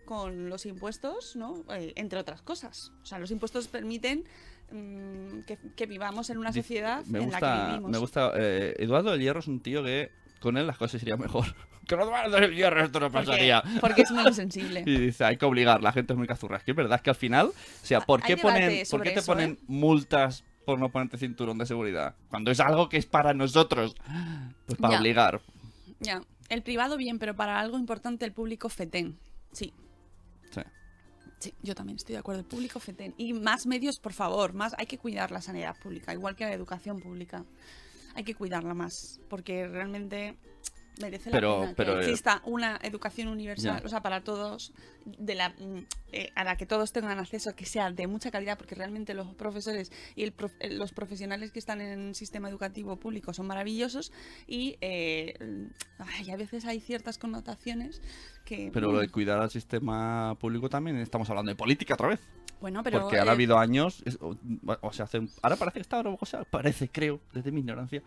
[0.09, 1.65] con los impuestos, ¿no?
[1.71, 2.93] Eh, entre otras cosas.
[3.03, 4.25] O sea, los impuestos permiten
[4.73, 7.91] mm, que, que vivamos en una sociedad me en la que gusta, vivimos.
[7.91, 8.33] me gusta.
[8.37, 11.45] eh, Eduardo del Hierro es un tío que con él las cosas serían mejor.
[11.89, 13.63] Con Eduardo del Hierro esto no pasaría.
[13.81, 14.83] porque es muy sensible.
[14.87, 16.57] Y dice, hay que obligar, la gente es muy cazurra.
[16.59, 17.53] Es que es verdad que al final, o
[17.87, 19.59] sea, ¿por qué ponen, ¿por qué te eso, ponen ¿eh?
[19.69, 22.15] multas por no ponerte cinturón de seguridad.
[22.31, 23.95] Cuando es algo que es para nosotros.
[24.67, 25.01] Pues para Ya.
[25.01, 25.41] obligar.
[26.01, 26.23] Ya.
[26.51, 29.19] El privado bien, pero para algo importante el público fetén.
[29.53, 29.73] Sí.
[30.51, 30.61] Sí.
[31.39, 32.41] Sí, yo también estoy de acuerdo.
[32.41, 33.15] El público fetén.
[33.17, 34.55] Y más medios, por favor.
[34.55, 37.45] Más hay que cuidar la sanidad pública, igual que la educación pública.
[38.15, 40.37] Hay que cuidarla más, porque realmente
[41.01, 44.73] merece la Pero- pena pero, que eh, exista una educación universal, o sea, para todos,
[45.05, 48.57] de la, mm, eh, a la que todos tengan acceso, que sea de mucha calidad,
[48.59, 52.49] porque realmente los profesores y el prof- eh, los profesionales que están en el sistema
[52.49, 54.13] educativo público son maravillosos
[54.47, 55.35] y eh,
[55.99, 58.01] ay, a veces hay ciertas connotaciones
[58.45, 58.71] que...
[58.73, 62.21] Pero lo de cuidar al sistema público también estamos hablando de política otra vez.
[62.61, 63.01] bueno, pero...
[63.03, 64.37] Porque ahora eh, ha habido años, es- o,
[64.81, 68.03] o sea, hace, ahora parece que está, o sea, parece, creo, desde mi ignorancia,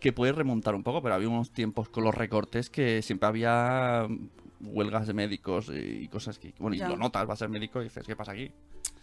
[0.00, 4.06] que puede remontar un poco, pero había unos tiempos con los recortes que siempre había
[4.60, 6.88] huelgas de médicos y cosas que, bueno, y Ya.
[6.88, 8.50] lo notas, vas a ser médico y dices, ¿qué pasa aquí?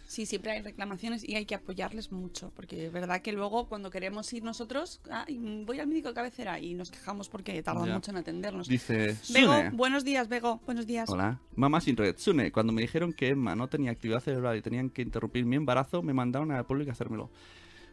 [0.06, 3.90] Sí, siempre hay reclamaciones y hay que apoyarles mucho, porque es verdad que luego cuando
[3.90, 7.86] queremos ir nosotros, ah, y voy al médico de cabecera y nos quejamos porque tardan
[7.86, 7.94] Ya.
[7.94, 8.68] mucho en atendernos.
[8.68, 11.08] Dice, Bego, buenos días, Bego, buenos días.
[11.08, 11.40] Hola.
[11.56, 12.16] Mamá sin red.
[12.18, 15.56] Sune, cuando me dijeron que Emma no tenía actividad cerebral y tenían que interrumpir mi
[15.56, 17.30] embarazo, me mandaron a la pública a hacérmelo.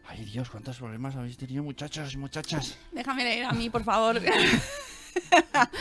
[0.08, 2.78] Ay, Dios, cuántos problemas habéis tenido, muchachos y muchachas.
[2.92, 4.22] Déjame leer a mí, por favor.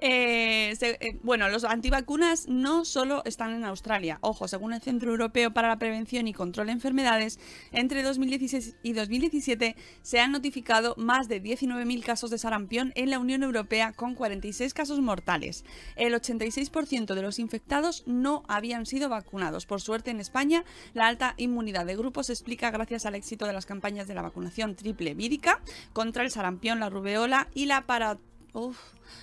[0.00, 4.18] Eh, eh, bueno, los antivacunas no solo están en Australia.
[4.20, 7.40] Ojo, según el Centro Europeo para la Prevención y Control de Enfermedades,
[7.72, 13.18] entre 2016 y 2017 se han notificado más de 19.000 casos de sarampión en la
[13.18, 15.64] Unión Europea con 46 casos mortales.
[15.96, 19.66] El 86% de los infectados no habían sido vacunados.
[19.66, 23.54] Por suerte, en España, la alta inmunidad de grupos se explica gracias al éxito de
[23.54, 25.60] las campañas de la vacunación triple vírica
[25.92, 28.18] contra el sarampión, la rubeola y la para
[28.56, 28.78] uf,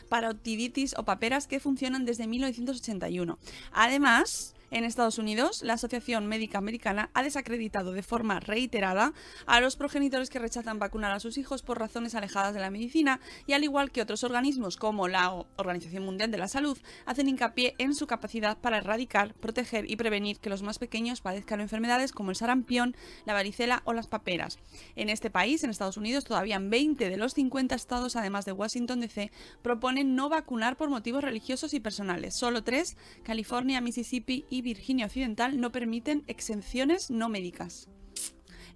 [0.09, 3.37] parotiditis o paperas que funcionan desde 1981.
[3.71, 9.13] Además, en Estados Unidos, la Asociación Médica Americana ha desacreditado de forma reiterada
[9.45, 13.19] a los progenitores que rechazan vacunar a sus hijos por razones alejadas de la medicina
[13.45, 17.75] y al igual que otros organismos como la Organización Mundial de la Salud, hacen hincapié
[17.77, 22.31] en su capacidad para erradicar, proteger y prevenir que los más pequeños padezcan enfermedades como
[22.31, 24.57] el sarampión, la varicela o las paperas.
[24.95, 29.01] En este país, en Estados Unidos, todavía 20 de los 50 estados, además de Washington
[29.01, 29.31] DC,
[29.61, 32.35] proponen no vacunar por motivos religiosos y personales.
[32.35, 37.89] Solo tres, California, Mississippi y Virginia Occidental, no permiten exenciones no médicas.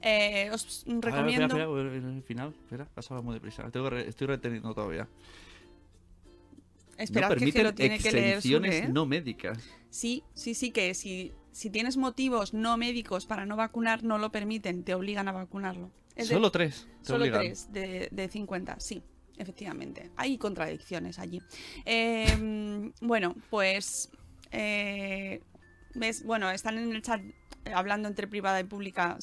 [0.02, 1.46] Eh, os A ver, recomiendo...
[1.48, 3.64] espera, espera, el final, espera, pasaba muy deprisa.
[3.74, 5.08] Re- estoy reteniendo todavía.
[6.98, 8.90] Esperad no que, que lo tiene que leer exenciones Sune, ¿eh?
[8.94, 9.60] no médicas.
[9.90, 14.32] Sí, sí, sí, que si, si tienes motivos no médicos para no vacunar, no lo
[14.32, 15.92] permiten, te obligan a vacunarlo.
[16.16, 16.88] Es de- Solo tres.
[17.02, 17.42] te Solo obligan.
[17.42, 19.04] tres de, de 50, sí,
[19.38, 20.10] efectivamente.
[20.16, 21.42] Hay contradicciones allí.
[21.86, 24.10] Eh, bueno, pues.
[24.52, 25.42] eh,
[26.26, 27.22] bueno, están en el chat
[27.66, 29.18] eh, hablando entre privada y pública,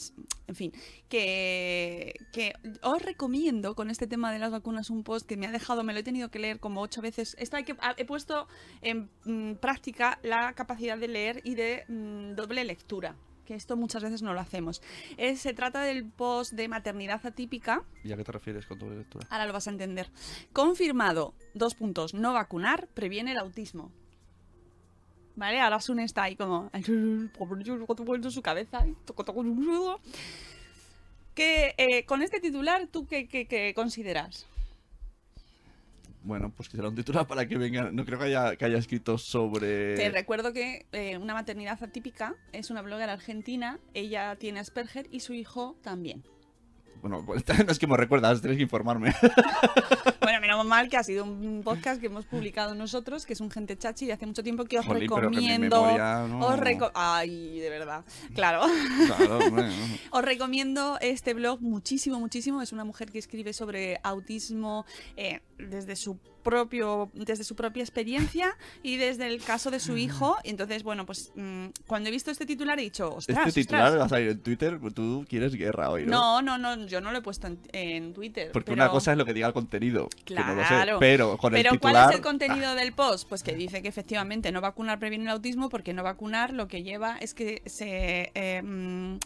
[0.47, 0.73] en fin,
[1.09, 5.51] que, que os recomiendo con este tema de las vacunas un post que me ha
[5.53, 7.37] dejado, me lo he tenido que leer como ocho veces.
[7.39, 8.47] Esto hay que, ha- he puesto
[8.83, 13.17] en mm, práctica la capacidad de leer y de mm, doble lectura.
[13.47, 14.81] Que esto muchas veces no lo hacemos.
[15.19, 17.83] Eh, se trata del post de maternidad atípica.
[18.03, 19.27] ¿Y a qué te refieres con tu lectura?
[19.29, 20.09] Ahora lo vas a entender.
[20.55, 23.93] Confirmado, dos puntos, no vacunar previene el autismo.
[25.37, 25.61] ¿Vale?
[25.61, 26.71] Ahora Sune está ahí como...
[28.31, 28.85] su cabeza.
[31.35, 34.47] Que eh, con este titular, ¿tú qué, qué- qué consideras?
[36.23, 37.91] Bueno, pues que será un titular para que venga.
[37.91, 39.97] No creo que haya, que haya escrito sobre.
[39.97, 45.21] Te recuerdo que eh, una maternidad atípica es una blogger argentina, ella tiene Asperger y
[45.21, 46.23] su hijo también.
[47.05, 49.15] Bueno, pues, no es que me recuerdas, tienes que informarme.
[50.25, 53.51] Bueno, menos mal que ha sido un podcast que hemos publicado nosotros, que es un
[53.51, 55.83] gente chachi de hace mucho tiempo que os Jolín, que recomiendo.
[55.83, 58.07] memoria no- Os reco- Ay, de verdad.
[58.35, 58.63] Claro.
[59.07, 59.73] claro, hombre, no.
[60.13, 62.63] Os recomiendo este blog muchísimo, muchísimo.
[62.63, 64.87] Es una mujer que escribe sobre autismo
[65.19, 70.37] eh, desde su propio, desde su propia experiencia y desde el caso de su hijo.
[70.45, 73.87] Y entonces, bueno, pues mm, cuando he visto este titular he dicho, ostras, Este titular
[73.87, 74.01] ostras".
[74.03, 76.41] va a salir en Twitter, tú quieres guerra hoy, ¿no?
[76.41, 78.53] No, no, no, yo no lo he puesto en, en Twitter.
[78.53, 80.99] Porque pero- una cosa es lo que diga el contenido, que no lo sé, Claro.
[81.01, 81.81] pero con el titular...
[81.81, 83.29] ¿cuál es el contenido del post?
[83.29, 86.83] Pues que dice que efectivamente no vacunar previene el autismo porque no vacunar lo que
[86.83, 88.31] lleva es que se...
[88.35, 89.17] eh, mm,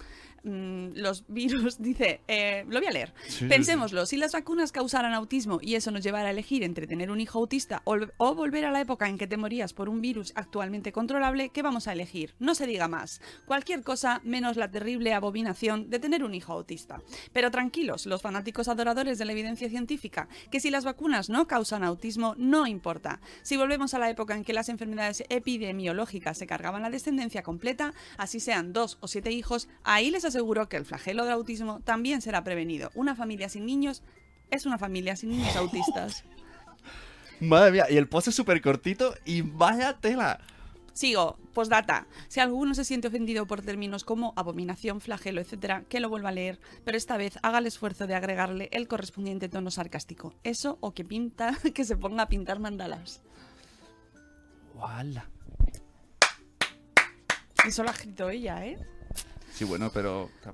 [0.44, 3.14] mm, los virus, dice, eh, lo voy a leer.
[3.26, 6.86] Sí, sí, Pensémoslo, si las vacunas causaran autismo y eso nos llevara a elegir entre
[6.86, 9.88] tener un hijo autista o, o volver a la época en que te morías por
[9.88, 12.34] un virus actualmente controlable, ¿qué vamos a elegir?
[12.38, 13.20] No se diga más.
[13.46, 17.02] Cualquier cosa menos la terrible abominación de tener un hijo autista.
[17.32, 21.84] Pero tranquilos, los fanáticos adoradores de la evidencia científica, que si las vacunas no causan
[21.84, 23.20] autismo, no importa.
[23.42, 27.94] Si volvemos a la época en que las enfermedades epidemiológicas se cargaban la descendencia completa,
[28.16, 32.22] así sean dos o siete hijos, ahí les aseguro que el flagelo del autismo también
[32.22, 32.90] será prevenido.
[32.94, 34.02] Una familia sin niños
[34.50, 36.24] es una familia sin niños autistas.
[37.40, 40.40] Madre mía, y el post es súper cortito y vaya tela.
[40.92, 42.08] Sigo, postdata.
[42.26, 46.32] Si alguno se siente ofendido por términos como abominación, flagelo, etcétera, que lo vuelva a
[46.32, 50.34] leer, pero esta vez haga el esfuerzo de agregarle el correspondiente tono sarcástico.
[50.42, 53.22] Eso o que pinta, que se ponga a pintar mandalas.
[54.74, 55.30] ¡Wala!
[57.64, 58.78] Eso lo ha escrito ella, ¿eh?
[59.58, 60.50] Sí, bueno, pero te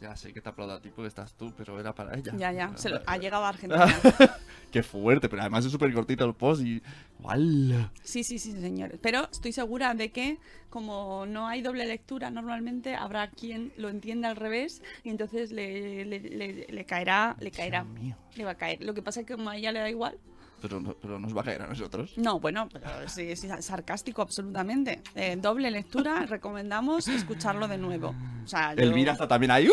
[0.00, 2.32] ya sé que te aplaudo a ti porque estás tú, pero era para ella.
[2.38, 2.76] Ya, ya.
[2.76, 3.86] Se lo- ha llegado a Argentina.
[4.70, 6.80] Qué fuerte, pero además es súper cortito el post y...
[7.20, 7.90] ¡Wala!
[8.04, 9.00] Sí, sí, sí, señores.
[9.02, 10.38] Pero estoy segura de que,
[10.70, 16.04] como no hay doble lectura, normalmente habrá quien lo entienda al revés y entonces le,
[16.04, 17.82] le- le- le caerá, le caerá.
[17.82, 18.16] Dios mío.
[18.36, 18.80] Le va a caer.
[18.84, 20.18] Lo que pasa es que como a ella le da igual.
[20.62, 22.12] Pero, no- pero nos va a caer a nosotros.
[22.16, 25.02] No, bueno, pero sí, es sarcástico absolutamente.
[25.14, 28.14] Eh, doble lectura, recomendamos escucharlo de nuevo.
[28.44, 29.68] O sea, yo- Elvira está también ahí.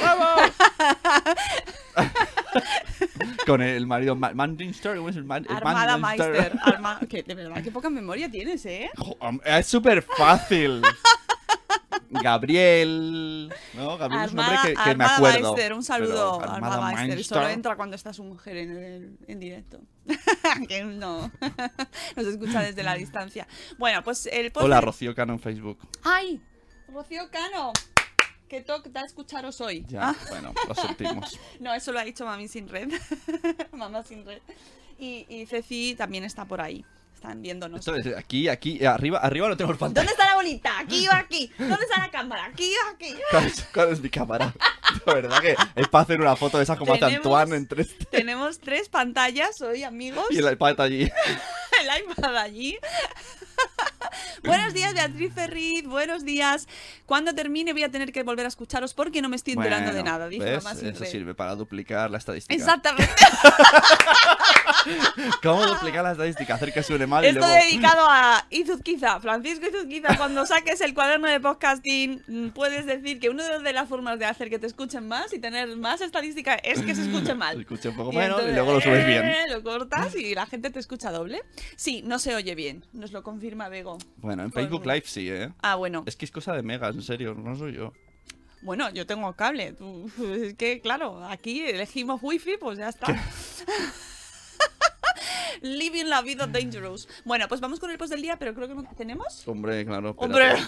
[0.00, 0.24] ¡Bravo!
[3.46, 5.96] Con el marido Ma- Manchester, ¿cómo es el man- el Armada?
[5.98, 6.52] Meister.
[6.62, 8.90] Arma- que, de verdad, qué poca memoria tienes, ¿eh?
[9.44, 10.82] Es súper fácil.
[12.10, 13.52] Gabriel.
[13.74, 13.96] ¿No?
[13.98, 15.52] Gabriel es un nombre Armada, que, que me Armada acuerdo.
[15.54, 17.24] Meister, un saludo, Pero Armada, Meister.
[17.24, 19.80] Solo entra cuando está su mujer en, el- en directo.
[20.68, 21.30] que no.
[22.16, 23.46] Nos escucha desde la distancia.
[23.78, 25.78] Bueno, pues el post Hola, Rocío Cano en Facebook.
[26.04, 26.40] ¡Ay!
[26.88, 27.72] Rocío Cano.
[28.48, 29.84] Que toca escucharos hoy.
[29.88, 30.16] Ya, Ah.
[30.28, 31.38] bueno, lo sentimos.
[31.60, 32.88] No, eso lo ha dicho Mami Sin Red.
[33.72, 34.40] Mamá Sin Red.
[34.98, 36.84] Y, y Ceci también está por ahí.
[37.20, 37.80] Están viéndonos.
[37.80, 40.06] Esto es aquí, aquí, arriba, arriba no tenemos pantalla.
[40.06, 40.78] ¿Dónde está la bolita?
[40.78, 41.52] Aquí o aquí.
[41.58, 42.46] ¿Dónde está la cámara?
[42.46, 43.14] Aquí o aquí.
[43.30, 44.54] ¿Cuál es, cuál es mi cámara?
[45.04, 47.94] De verdad que es para hacer una foto de esas como hace Antoine en tres
[48.10, 50.24] Tenemos tres pantallas hoy, amigos.
[50.30, 51.02] y el iPad allí.
[51.82, 52.78] el iPad allí.
[54.42, 55.84] Buenos días, Beatriz Ferriz.
[55.84, 56.66] Buenos días.
[57.04, 60.00] Cuando termine voy a tener que volver a escucharos porque no me estoy enterando de
[60.00, 60.28] Bueno, nada.
[60.28, 60.64] Dice ¿ves?
[60.64, 62.54] mamá Eso sirve para duplicar la estadística.
[62.54, 63.12] Exactamente.
[65.42, 66.54] ¿Cómo duplicar la estadística?
[66.54, 67.54] Hacer que suene mal y Esto luego...
[67.54, 70.16] dedicado a Izuzquiza, Francisco Izuzquiza.
[70.16, 74.26] Cuando saques el cuaderno de podcasting, mm, puedes decir que una de las formas de
[74.26, 77.54] hacer que te escuchen más y tener más estadística es que se escuche mal.
[77.56, 79.24] Se escuche un poco Y menos y entonces, luego lo subes bien.
[79.24, 81.42] eh, Lo cortas y la gente te escucha doble.
[81.76, 82.84] Sí, no se oye bien.
[82.92, 83.98] Nos lo confirma Bego.
[84.16, 85.50] Bueno, en Facebook Live sí, ¿eh?
[85.62, 86.04] Ah, bueno.
[86.06, 87.92] Es que es cosa de megas, en serio, no soy yo.
[88.62, 89.74] Bueno, yo tengo cable.
[90.20, 93.06] Es que, claro, aquí elegimos wifi, pues ya está.
[95.62, 97.08] Living la vida dangerous.
[97.24, 99.46] Bueno, pues vamos con el post del día, pero creo que no tenemos.
[99.46, 100.14] Hombre, claro.
[100.16, 100.54] ¡Hombre!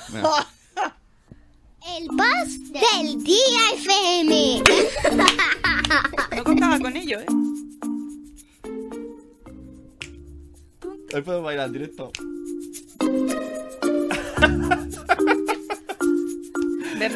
[1.85, 4.63] El post del día FM.
[6.37, 7.27] No contaba con ello, ¿eh?
[11.15, 12.13] Hoy puedo bailar en directo.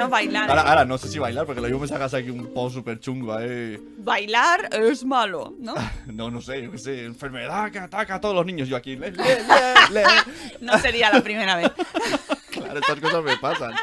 [0.09, 0.49] Bailar.
[0.51, 2.99] Ahora, ahora no sé si bailar, porque lo mismo me sacas aquí un post súper
[3.01, 3.81] chungo, eh.
[3.99, 5.75] Bailar es malo, ¿no?
[6.07, 8.69] No, no sé, yo qué sé, enfermedad que ataca a todos los niños.
[8.69, 9.45] Yo aquí, le, le, le,
[9.93, 10.05] le.
[10.61, 11.71] No sería la primera vez.
[12.57, 13.75] Claro, estas cosas me pasan.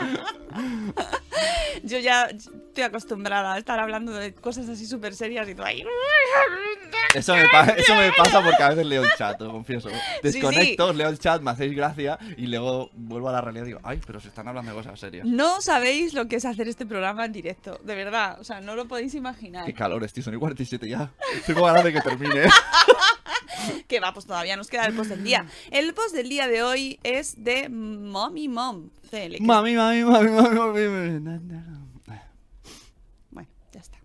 [1.84, 2.28] Yo ya
[2.74, 5.84] estoy acostumbrada a estar hablando de cosas así súper serias y tú ahí.
[7.14, 7.44] Eso me,
[7.78, 9.90] eso me pasa porque a veces leo el chat, lo confieso.
[9.90, 9.96] sí.
[10.24, 13.80] Desconecto, leo el chat, me hacéis gracia y luego vuelvo a la realidad y digo,
[13.84, 15.26] ay, pero se están hablando de cosas serias.
[15.26, 18.40] No sabéis lo que es hacer este programa en directo, de verdad.
[18.40, 19.66] O sea, no lo podéis imaginar.
[19.66, 21.12] Qué calor, tío, son y 47 ya.
[21.46, 22.50] Tengo ganas de que termine.
[23.88, 25.46] Que va, pues todavía nos queda el post del día.
[25.72, 28.90] El post del día de hoy es de Mommy Mom
[29.40, 31.20] mami, mami, mami, mami, mami.
[31.20, 31.62] na, na,
[32.08, 32.24] na.
[33.30, 33.98] Bueno, ya está.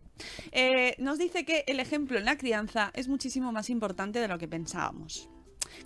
[0.52, 4.38] Eh, nos dice que el ejemplo en la crianza es muchísimo más importante de lo
[4.38, 5.28] que pensábamos.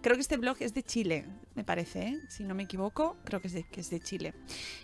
[0.00, 2.20] Creo que este blog es de Chile, me parece, ¿eh?
[2.28, 4.34] si no me equivoco, creo que es de, Chile.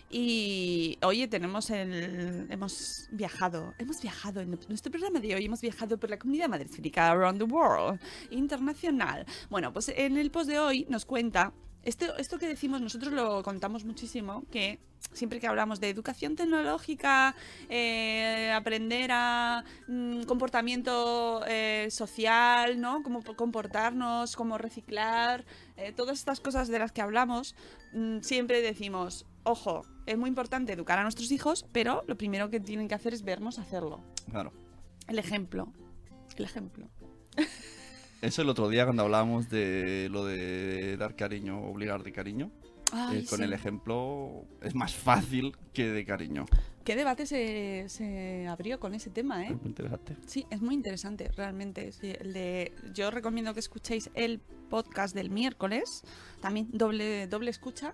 [0.09, 2.47] Y oye, tenemos el.
[2.49, 7.09] Hemos viajado, hemos viajado en nuestro programa de hoy, hemos viajado por la comunidad madresférica
[7.09, 9.25] around the world, internacional.
[9.49, 11.53] Bueno, pues en el post de hoy nos cuenta.
[11.89, 14.79] Esto, esto que decimos, nosotros lo contamos muchísimo, que
[15.11, 17.35] siempre que hablamos de educación tecnológica,
[17.67, 23.01] eh, aprender a mm, comportamiento eh, social, ¿no?
[23.01, 25.45] Cómo po- comportarnos, cómo reciclar,
[25.77, 27.55] eh, todas estas cosas de las que hablamos,
[27.93, 32.59] mm, siempre decimos, ojo, es muy importante educar a nuestros hijos, pero lo primero que
[32.59, 34.03] tienen que hacer es vernos hacerlo.
[34.29, 34.53] Claro.
[35.07, 35.73] El ejemplo.
[36.37, 36.87] El ejemplo.
[38.21, 42.51] Eso el otro día cuando hablábamos de lo de dar cariño, obligar de cariño.
[42.91, 43.43] Ay, eh, con sí.
[43.43, 46.45] el ejemplo es más fácil que de cariño.
[46.83, 49.51] ¿Qué debate se, se abrió con ese tema, eh?
[49.51, 50.17] Muy interesante.
[50.25, 51.91] Sí, es muy interesante, realmente.
[51.91, 56.03] sí, el de, yo recomiendo que escuchéis el podcast del miércoles,
[56.41, 57.93] también doble, doble escucha,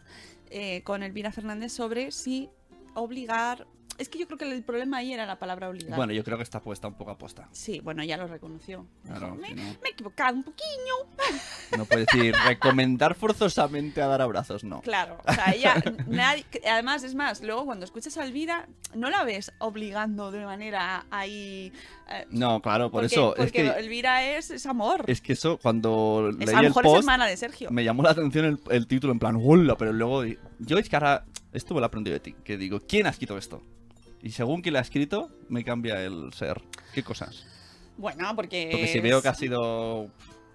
[0.49, 2.49] eh, con Elvira Fernández sobre si
[2.93, 3.67] obligar
[3.97, 5.95] es que yo creo que el problema ahí era la palabra obligar.
[5.95, 7.47] Bueno, yo creo que está puesta un poco aposta.
[7.51, 8.85] Sí, bueno, ya lo reconoció.
[9.05, 10.65] Claro, me, si no- me he equivocado un poquillo.
[11.77, 14.81] No puede decir recomendar forzosamente a dar abrazos, no.
[14.81, 15.75] Claro, o sea, ella,
[16.07, 21.05] nadie, además es más, luego cuando escuchas a Elvira, no la ves obligando de manera
[21.11, 21.71] ahí...
[22.09, 23.35] eh, No, claro, por porque- eso.
[23.35, 25.03] Es Porque que, Elvira es, es amor.
[25.07, 27.71] es que eso, cuando Es- leí a lo el mejor es post, hermana de Sergio.
[27.71, 29.75] me llamó la atención el, el título, en plan, ¡hola!
[29.77, 30.23] Pero luego,
[30.59, 33.09] yo es que ahora, esto me lo he aprendido de ti, que digo, ¿quién ha
[33.09, 33.61] escrito esto?
[34.26, 36.59] Y según quién lo ha escrito, me cambia el ser.
[36.95, 37.45] ¿Qué cosas?
[37.95, 38.69] Bueno, porque...
[38.71, 40.07] Porque si veo que ha sido,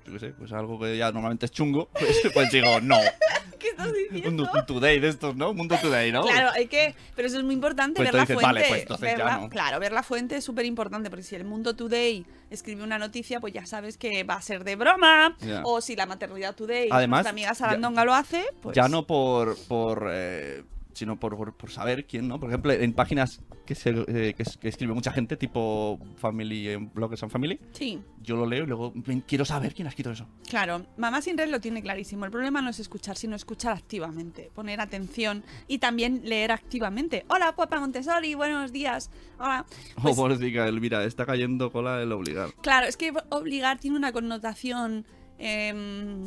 [0.04, 2.98] yo qué sé, pues algo que ya normalmente es chungo, pues, pues digo, no.
[3.60, 4.44] ¿Qué estás diciendo?
[4.44, 5.54] Mundo Today de estos, ¿no?
[5.54, 6.22] Mundo Today, ¿no?
[6.22, 6.96] Claro, hay que.
[7.14, 8.60] Pero eso es muy importante, Pues ver la entonces, fuente.
[8.60, 9.48] vale, pues entonces ya verla- no.
[9.50, 13.38] Claro, ver la fuente es súper importante, porque si el Mundo Today escribe una noticia,
[13.38, 15.36] pues ya sabes que va a ser de broma.
[15.62, 18.74] O si la Maternidad Today, Además, nuestra amiga ya- Sarandonga lo hace, pues.
[18.74, 20.64] Ya no por, por eh,
[20.94, 22.40] sino por, por, por saber quién, ¿no?
[22.40, 23.40] Por ejemplo, en páginas
[23.70, 27.60] que, se, eh, que, es- que escribe mucha gente, tipo Family, eh, Bloggers and Family,
[27.70, 28.92] Sí, yo lo leo y luego
[29.28, 30.26] quiero saber quién ha escrito eso.
[30.48, 30.84] claro.
[30.96, 32.24] Mamá sin red lo tiene clarísimo.
[32.24, 37.24] El problema no es escuchar, sino escuchar activamente, poner atención y también leer activamente.
[37.28, 39.08] Hola, Papa Montessori, buenos días.
[39.38, 39.64] Hola.
[40.02, 42.50] Pues- oh, pobrecita Elvira, está cayendo cola el obligar.
[42.62, 45.06] Claro, es que obligar tiene una connotación
[45.38, 46.24] em,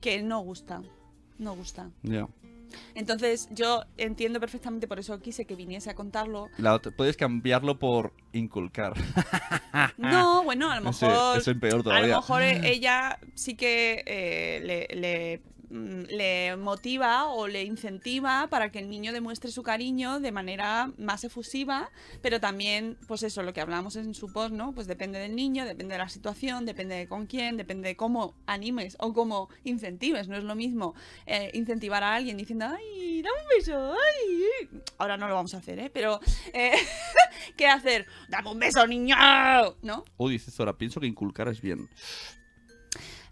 [0.00, 0.80] que no gusta.
[1.38, 1.90] No gusta.
[2.02, 2.26] Ya.
[2.94, 6.48] Entonces, yo entiendo perfectamente, por eso quise que viniese a contarlo.
[6.58, 8.94] La otra- puedes cambiarlo por inculcar.
[9.98, 11.60] No, bueno, a lo mejor.
[11.60, 12.06] peor a todavía.
[12.08, 15.42] lo mejor e- ella sí que eh, le, le,
[15.74, 21.24] le motiva o le incentiva para que el niño demuestre su cariño de manera más
[21.24, 21.90] efusiva,
[22.22, 24.72] pero también, pues eso, lo que hablamos en su post, ¿no?
[24.72, 28.34] Pues depende del niño, depende de la situación, depende de con quién, depende de cómo
[28.46, 30.28] animes o cómo incentives.
[30.28, 30.94] No es lo mismo
[31.26, 33.92] eh, incentivar a alguien diciendo, ¡ay, dame un beso!
[33.92, 34.80] ¡ay!
[34.98, 35.90] Ahora no lo vamos a hacer, ¿eh?
[35.92, 36.20] Pero,
[36.52, 36.72] eh,
[37.56, 38.06] ¿qué hacer?
[38.28, 39.16] ¡Dame un beso, niño!
[39.82, 40.04] ¿No?
[40.16, 41.88] O dice Zora, pienso que inculcar es bien.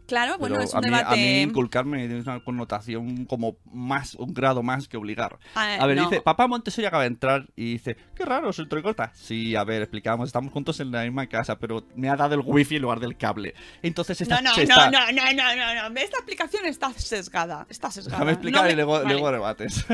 [0.06, 1.14] Claro, bueno, Pero es a, un mí, debate.
[1.14, 5.38] a mí inculcarme tiene una connotación como más, un grado más que obligar.
[5.54, 6.08] Ah, A ver, no.
[6.08, 9.12] dice, papá Montessori acaba de entrar y dice, qué raro, soy entrecorta.
[9.14, 12.42] Sí, a ver, explicamos, estamos juntos en la misma casa, pero me ha dado el
[12.44, 13.54] wifi en lugar del cable.
[13.82, 16.00] Entonces esta, No, no, no, no, no, no, no, no.
[16.00, 17.66] Esta explicación está sesgada.
[17.70, 18.18] Está sesgada.
[18.18, 19.08] Déjame explicar No me- y luego, Vale.
[19.08, 19.86] luego rebates.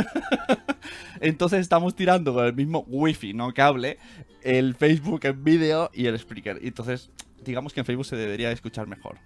[1.21, 3.99] Entonces estamos tirando con el mismo wifi, no cable,
[4.43, 6.59] el Facebook en vídeo y el speaker.
[6.63, 7.11] Entonces,
[7.45, 9.19] digamos que en Facebook se debería escuchar mejor.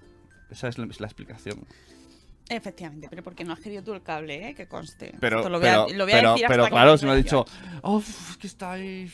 [0.52, 1.66] Esa es la, es la explicación.
[2.48, 4.54] Efectivamente, pero porque no has querido tú el cable, ¿eh?
[4.54, 5.14] Que conste.
[5.20, 7.12] Pero, Esto lo voy pero, a, lo voy a pero, decir pero claro, si me
[7.12, 7.44] ha dicho,
[7.82, 8.02] oh,
[8.38, 9.10] que está ahí.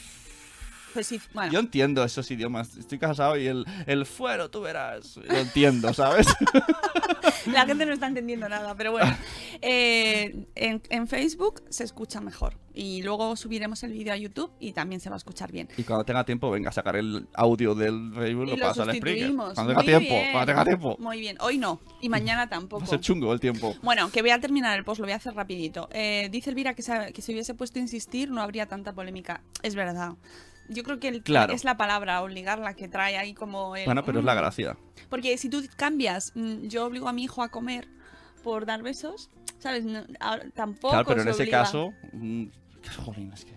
[0.95, 1.53] Pues sí, bueno.
[1.53, 2.77] Yo entiendo esos idiomas.
[2.77, 5.17] Estoy casado y el, el fuero, tú verás.
[5.19, 6.27] Lo entiendo, ¿sabes?
[7.47, 9.17] La gente no está entendiendo nada, pero bueno.
[9.63, 12.57] Eh, en, en Facebook se escucha mejor.
[12.75, 15.69] Y luego subiremos el vídeo a YouTube y también se va a escuchar bien.
[15.77, 18.95] y cuando tenga tiempo, venga a sacar el audio del Facebook y lo pasa al
[18.95, 19.35] Spreaker.
[19.35, 20.33] Cuando tenga Muy tiempo, bien.
[20.33, 20.97] cuando tenga tiempo.
[21.01, 21.37] Muy bien.
[21.41, 21.81] Hoy no.
[22.01, 22.85] Y mañana Va tampoco.
[22.85, 23.75] a ser chungo el tiempo.
[23.83, 25.89] Bueno, que voy a terminar el post, lo voy a hacer rapidito.
[25.93, 29.43] Eh, dice Elvira que, se, que si hubiese puesto a insistir no habría tanta polémica.
[29.63, 30.13] Es verdad.
[30.69, 31.53] Yo creo que el- Claro.
[31.55, 33.85] es la palabra obligar la que trae ahí como el...
[33.87, 34.39] Bueno, pero es la mm.
[34.39, 34.77] gracia.
[35.09, 37.89] Porque si tú cambias, mm, yo obligo a mi hijo a comer
[38.43, 39.85] por dar besos, ¿sabes?
[39.85, 41.59] No, ahora tampoco Claro, pero en se ese obliga.
[41.63, 41.93] caso.
[42.13, 42.45] mm,
[43.05, 43.53] jolín, es que.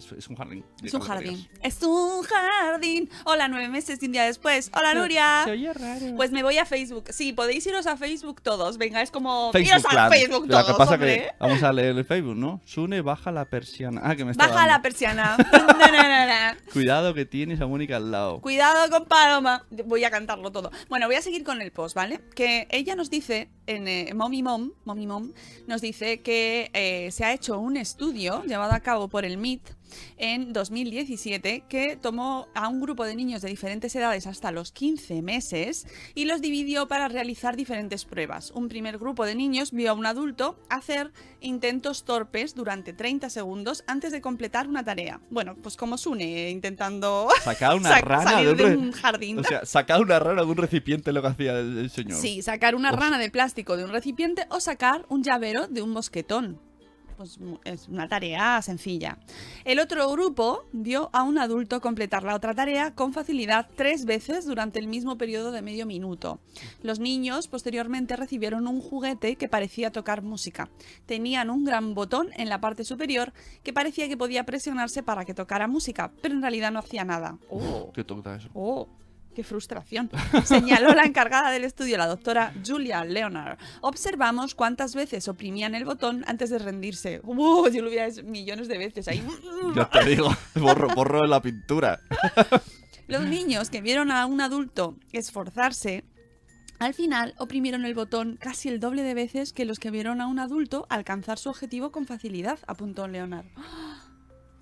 [0.00, 0.64] Es, es un jardín.
[0.82, 1.46] Es un lo jardín.
[1.62, 3.10] Es un jardín.
[3.24, 4.70] Hola, nueve meses y un día después.
[4.74, 5.42] Hola, Nuria.
[5.44, 6.16] Se oye raro.
[6.16, 7.04] Pues me voy a Facebook.
[7.10, 8.78] Sí, podéis iros a Facebook todos.
[8.78, 9.52] Venga, es como.
[9.52, 10.10] Facebook, iros a claro.
[10.10, 11.16] Facebook Lo todos, que pasa hombre.
[11.16, 12.62] que vamos a leer el Facebook, ¿no?
[12.64, 14.00] Sune baja la persiana.
[14.02, 15.36] Ah, que me está Baja la persiana.
[15.52, 16.58] Na, na, na, na.
[16.72, 18.40] Cuidado que tienes a Mónica al lado.
[18.40, 19.66] Cuidado con Paloma.
[19.84, 20.70] Voy a cantarlo todo.
[20.88, 22.20] Bueno, voy a seguir con el post, ¿vale?
[22.34, 25.32] Que ella nos dice, en eh, Mommy Mom, Mommy Mom,
[25.66, 29.80] nos dice que eh, se ha hecho un estudio llevado a cabo por el MIT
[30.16, 35.22] en 2017 que tomó a un grupo de niños de diferentes edades hasta los 15
[35.22, 38.50] meses y los dividió para realizar diferentes pruebas.
[38.52, 43.84] Un primer grupo de niños vio a un adulto hacer intentos torpes durante 30 segundos
[43.86, 45.20] antes de completar una tarea.
[45.30, 49.38] Bueno, pues como Sune intentando Sacar una rana salir de un, jardín.
[49.38, 52.18] O sea, sacar una rana de un recipiente lo que hacía el, el señor.
[52.18, 55.90] Sí, sacar una rana de plástico de un recipiente o sacar un llavero de un
[55.90, 56.69] mosquetón.
[57.20, 59.18] Pues es una tarea sencilla.
[59.66, 64.46] El otro grupo vio a un adulto completar la otra tarea con facilidad tres veces
[64.46, 66.38] durante el mismo periodo de medio minuto.
[66.82, 70.70] Los niños posteriormente recibieron un juguete que parecía tocar música.
[71.04, 75.34] Tenían un gran botón en la parte superior que parecía que podía presionarse para que
[75.34, 77.36] tocara música, pero en realidad no hacía nada.
[77.50, 77.92] Oh.
[77.92, 78.48] ¿Qué toca eso?
[78.54, 78.88] Oh,
[79.34, 80.10] Qué frustración.
[80.44, 83.58] Señaló la encargada del estudio, la doctora Julia Leonard.
[83.80, 87.20] Observamos cuántas veces oprimían el botón antes de rendirse.
[87.22, 89.22] Uh, yo lo hubiera hecho millones de veces ahí.
[89.76, 92.00] Ya te digo, borro, borro la pintura.
[93.06, 96.04] Los niños que vieron a un adulto esforzarse,
[96.80, 100.26] al final oprimieron el botón casi el doble de veces que los que vieron a
[100.26, 103.46] un adulto alcanzar su objetivo con facilidad, apuntó Leonard.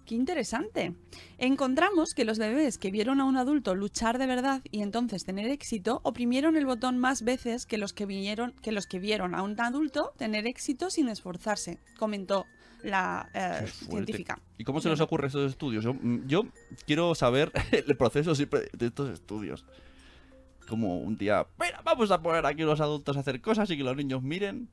[0.08, 0.94] ¡Qué interesante!
[1.36, 5.50] Encontramos que los bebés que vieron a un adulto luchar de verdad y entonces tener
[5.50, 9.42] éxito oprimieron el botón más veces que los que, vinieron, que, los que vieron a
[9.42, 12.46] un adulto tener éxito sin esforzarse, comentó
[12.82, 14.40] la eh, científica.
[14.56, 15.84] ¿Y cómo se les ocurre estos estudios?
[15.84, 16.44] Yo, mm, yo
[16.86, 19.66] quiero saber el proceso siempre de estos estudios.
[20.70, 23.84] Como un día, mira, vamos a poner aquí los adultos a hacer cosas y que
[23.84, 24.70] los niños miren.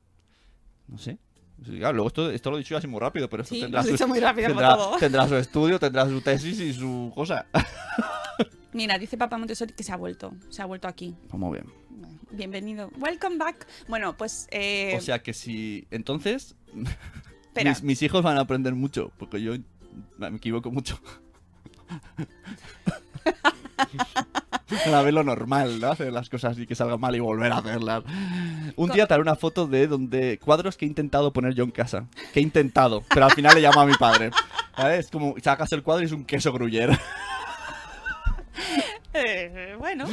[0.88, 1.18] No sé.
[1.64, 4.08] Claro, luego esto, esto lo he dicho así muy rápido, pero esto Sí, tendrá, su,
[4.08, 7.46] muy rápido tendrá, tendrá su estudio, tendrá su tesis y su cosa.
[8.72, 11.16] Mira, dice Papá Montessori que se ha vuelto, se ha vuelto aquí.
[11.30, 11.64] Vamos bien.
[12.30, 12.90] Bienvenido.
[12.98, 13.66] Welcome back.
[13.88, 14.46] Bueno, pues...
[14.50, 15.86] eh, O sea que si.
[15.90, 16.56] Entonces.
[17.64, 19.54] Mis, mis hijos van a aprender mucho, porque yo
[20.18, 21.00] me equivoco mucho.
[24.84, 25.90] Para ver lo normal, ¿no?
[25.90, 28.02] Hacer las cosas y que salgan mal y volver a hacerlas.
[28.74, 31.70] Un día te haré una foto de donde cuadros que he intentado poner yo en
[31.70, 32.06] casa.
[32.32, 34.30] Que he intentado, pero al final le llamo a mi padre.
[34.76, 35.06] ¿Sabes?
[35.06, 36.98] Es como sacas el cuadro y es un queso gruyere.
[39.18, 40.04] Eh, bueno,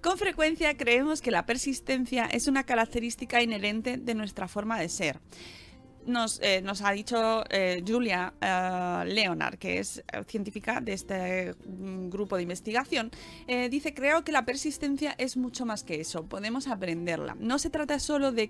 [0.00, 5.20] con frecuencia creemos que la persistencia es una característica inherente de nuestra forma de ser.
[6.08, 12.08] Nos, eh, nos ha dicho eh, Julia eh, Leonard, que es científica de este mm,
[12.08, 13.10] grupo de investigación,
[13.46, 17.36] eh, dice, creo que la persistencia es mucho más que eso, podemos aprenderla.
[17.38, 18.48] No se trata solo de,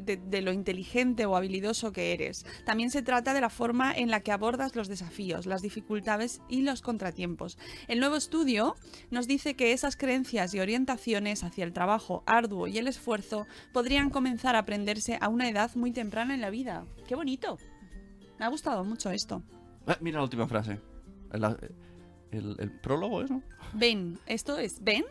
[0.00, 4.20] de lo inteligente o habilidoso que eres, también se trata de la forma en la
[4.20, 7.56] que abordas los desafíos, las dificultades y los contratiempos.
[7.86, 8.74] El nuevo estudio
[9.12, 14.10] nos dice que esas creencias y orientaciones hacia el trabajo arduo y el esfuerzo podrían
[14.10, 16.84] comenzar a aprenderse a una edad muy temprana en la vida.
[17.06, 17.58] ¡Qué bonito!
[18.38, 19.42] Me ha gustado mucho esto.
[19.86, 20.80] Ah, mira la última frase.
[21.32, 21.44] El,
[22.32, 23.42] el- el prólogo, ¿es, no?
[23.72, 25.04] Ven, esto es, ven,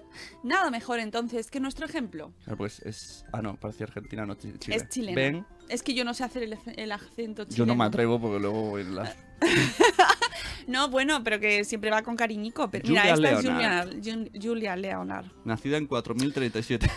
[0.43, 2.33] nada mejor entonces que nuestro ejemplo.
[2.43, 3.25] Claro, pues es.
[3.31, 4.75] Ah, no, parecía argentina, no chi- Chile.
[4.77, 5.15] Es chileno.
[5.15, 7.57] Ven, Es que yo no sé hacer el, el acento chileno.
[7.57, 9.15] yo no me atrevo porque luego en las.
[10.67, 12.71] No, bueno, pero que siempre va con cariñico.
[12.71, 14.29] Pero Julia mira, esta es Julia, Leonard.
[14.41, 15.25] Julia Leonard.
[15.43, 16.89] Nacida en 4037.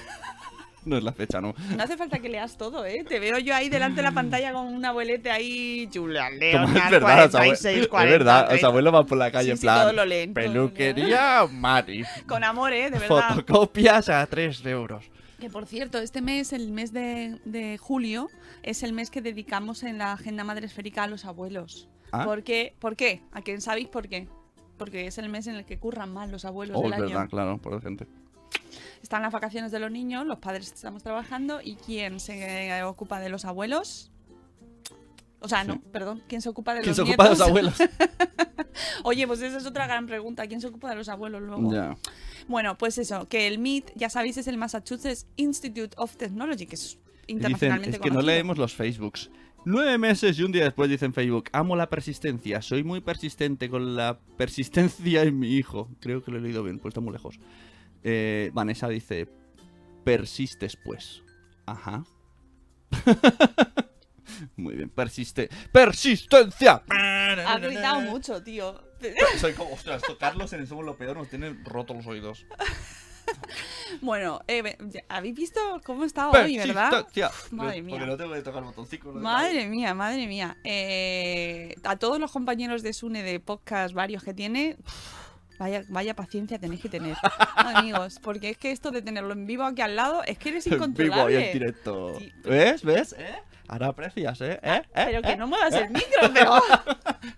[0.85, 1.55] No es la fecha, no.
[1.77, 3.05] No hace falta que leas todo, ¿eh?
[3.09, 6.91] Te veo yo ahí delante de la pantalla con un abuelete ahí, Julia Leonard, es
[6.91, 8.67] verdad, los abue- 46, es 40, verdad, los 30.
[8.67, 9.81] abuelos van por la calle Sí, en plan.
[9.83, 10.35] todo lo leen.
[10.35, 12.05] Peluquería Mari.
[12.27, 12.91] Con amor, ¿eh?
[12.91, 13.29] De verdad.
[13.35, 15.05] Fotocopias a 3 euros.
[15.41, 18.29] Que por cierto, este mes, el mes de, de julio,
[18.63, 21.89] es el mes que dedicamos en la agenda madre esférica a los abuelos.
[22.11, 22.25] Ah.
[22.25, 22.75] ¿Por qué?
[22.81, 23.23] ¿Por qué?
[23.33, 24.27] ¿A quién sabéis por qué?
[24.79, 27.09] Porque es el mes en el que curran más los abuelos Oh, del es año.
[27.09, 28.07] verdad, claro, por gente.
[29.03, 33.29] Están las vacaciones de los niños, los padres estamos trabajando y ¿quién se ocupa de
[33.29, 34.11] los abuelos?
[35.41, 37.49] O sea, no, perdón, ¿quién se ocupa de ¿Quién los se ocupa de los nietos?
[37.49, 37.79] abuelos?
[39.05, 41.97] Oye, pues esa es otra gran pregunta, ¿quién se ocupa de los abuelos luego?
[42.49, 46.75] Bueno, pues eso, que el MIT, ya sabéis, es el Massachusetts Institute of Technology, que
[46.75, 46.95] es
[47.27, 49.31] Y Dicen, internacionalmente es que no leemos los Facebooks.
[49.65, 53.97] Nueve meses y un día después dicen Facebook, amo la persistencia, soy muy persistente con
[53.97, 55.91] la persistencia en mi hijo.
[56.01, 57.39] Creo que lo he leído bien, pues está muy lejos.
[58.03, 59.29] Eh, Vanessa dice,
[60.05, 61.23] persistes pues.
[61.67, 62.05] Ajá.
[64.57, 65.49] muy bien, persiste.
[65.73, 66.83] ¡Persistencia!
[66.89, 68.81] Ha gritado mucho, tío.
[69.39, 72.47] Soy como, ostras, esto Carlos en el Somos lo Peor nos tiene rotos los oídos.
[74.01, 74.77] Bueno, eh,
[75.09, 77.07] habéis visto cómo está hoy, ¿verdad?
[77.51, 77.97] Madre mía.
[77.97, 79.13] Porque no tengo que tocar el botoncito.
[79.13, 79.21] ¿no?
[79.21, 80.57] Madre mía, madre mía.
[80.65, 85.28] Eh, a todos los compañeros de Sune de podcast varios que tiene, uf,
[85.59, 87.17] vaya, vaya paciencia tenéis que tener,
[87.57, 88.19] amigos.
[88.23, 90.73] Porque es que esto de tenerlo en vivo aquí al lado es que eres En
[90.73, 91.47] vivo y incontrolable.
[91.47, 92.19] en directo.
[92.19, 92.33] Sí.
[92.45, 92.83] ¿Ves?
[92.85, 93.17] ¿Ves?
[93.19, 93.35] ¿Eh?
[93.71, 94.59] Ahora aprecias, ¿eh?
[94.63, 94.83] ¿Eh?
[94.83, 94.83] ¿Eh?
[94.95, 95.37] Pero que ¿Eh?
[95.37, 96.55] no muevas el micro, pero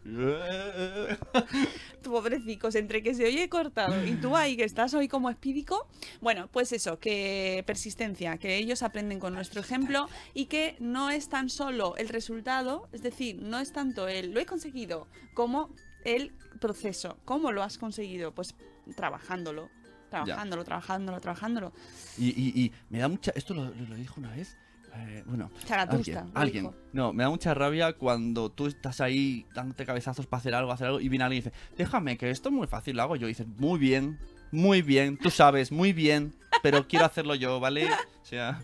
[2.05, 5.89] pobrecicos, entre que se oye cortado y tú ahí que estás hoy como espídico.
[6.21, 11.29] Bueno, pues eso, que persistencia, que ellos aprenden con nuestro ejemplo y que no es
[11.29, 15.71] tan solo el resultado, es decir, no es tanto el lo he conseguido como
[16.05, 17.19] el proceso.
[17.25, 18.35] ¿Cómo lo has conseguido?
[18.35, 18.55] Pues
[18.97, 19.71] trabajándolo,
[20.11, 21.73] trabajándolo, trabajándolo, trabajándolo.
[22.19, 23.33] Y, y, y me da mucha...
[23.35, 24.57] Esto lo, lo dijo una vez.
[24.95, 25.51] eh, bueno,
[25.89, 26.71] alguien, alguien.
[26.93, 30.89] No, me da mucha rabia cuando tú estás ahí dándote cabezazos para hacer algo, hacer
[30.89, 33.27] algo, y viene alguien y dice, déjame, que esto es muy fácil, lo hago yo.
[33.27, 34.19] Y dices, muy bien,
[34.51, 37.87] muy bien, tú sabes, muy bien, pero quiero hacerlo yo, ¿vale?
[37.87, 38.61] O sea,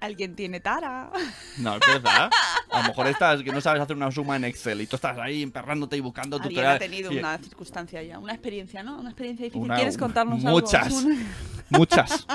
[0.00, 1.10] Alguien tiene tara.
[1.58, 2.30] no, es verdad.
[2.70, 5.18] A lo mejor estás que no sabes hacer una suma en Excel y tú estás
[5.18, 6.76] ahí emperrándote y buscando Alguien tutoriales.
[6.76, 8.98] ha tenido una circunstancia ya, una experiencia, ¿no?
[8.98, 9.62] Una experiencia difícil.
[9.64, 10.86] Una- ¿Quieres contarnos muchas.
[10.86, 10.98] algo?
[10.98, 11.26] Asun?
[11.68, 12.26] Muchas.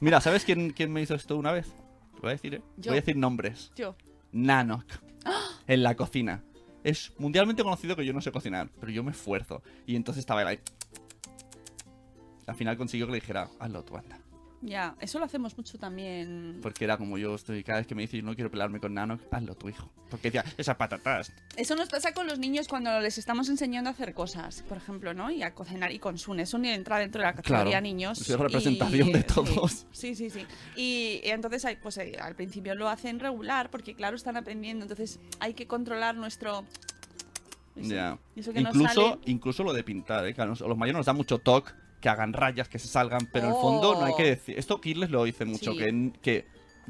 [0.00, 1.66] Mira, ¿sabes quién, quién me hizo esto una vez?
[2.20, 2.62] Voy a decir, ¿eh?
[2.76, 2.90] Yo.
[2.92, 3.72] Voy a decir nombres.
[3.76, 3.96] Yo.
[4.32, 4.84] Nanok.
[5.66, 6.42] En la cocina.
[6.84, 9.62] Es mundialmente conocido que yo no sé cocinar, pero yo me esfuerzo.
[9.86, 10.60] Y entonces estaba él ahí.
[12.46, 14.18] Al final consiguió que le dijera, hazlo tú, anda.
[14.64, 16.60] Ya, eso lo hacemos mucho también.
[16.62, 18.94] Porque era como yo estoy, cada vez que me dice, yo no quiero pelearme con
[18.94, 19.90] Nanok, hazlo tu hijo.
[20.08, 21.32] Porque decía, esas patatas.
[21.56, 25.14] Eso nos pasa con los niños cuando les estamos enseñando a hacer cosas, por ejemplo,
[25.14, 25.32] ¿no?
[25.32, 26.46] Y a cocinar y con Sune.
[26.46, 28.20] Sune entra dentro de la categoría Claro, niños.
[28.20, 29.86] es representación y- de todos.
[29.90, 30.46] Sí, sí, sí.
[30.76, 34.84] Y, y entonces, pues eh, al principio lo hacen regular porque, claro, están aprendiendo.
[34.84, 36.64] Entonces hay que controlar nuestro.
[37.74, 38.18] Ya.
[38.36, 40.34] Y eso que nos Incluso, sale- incluso lo de pintar, ¿eh?
[40.36, 41.72] Los mayores nos da mucho toque,
[42.02, 44.26] que hagan rayas, que se salgan, pero en el fondo no hay que Oh.
[44.26, 44.58] decir.
[44.58, 45.78] Esto Kirles lo dice mucho, Sí.
[45.78, 46.46] que, que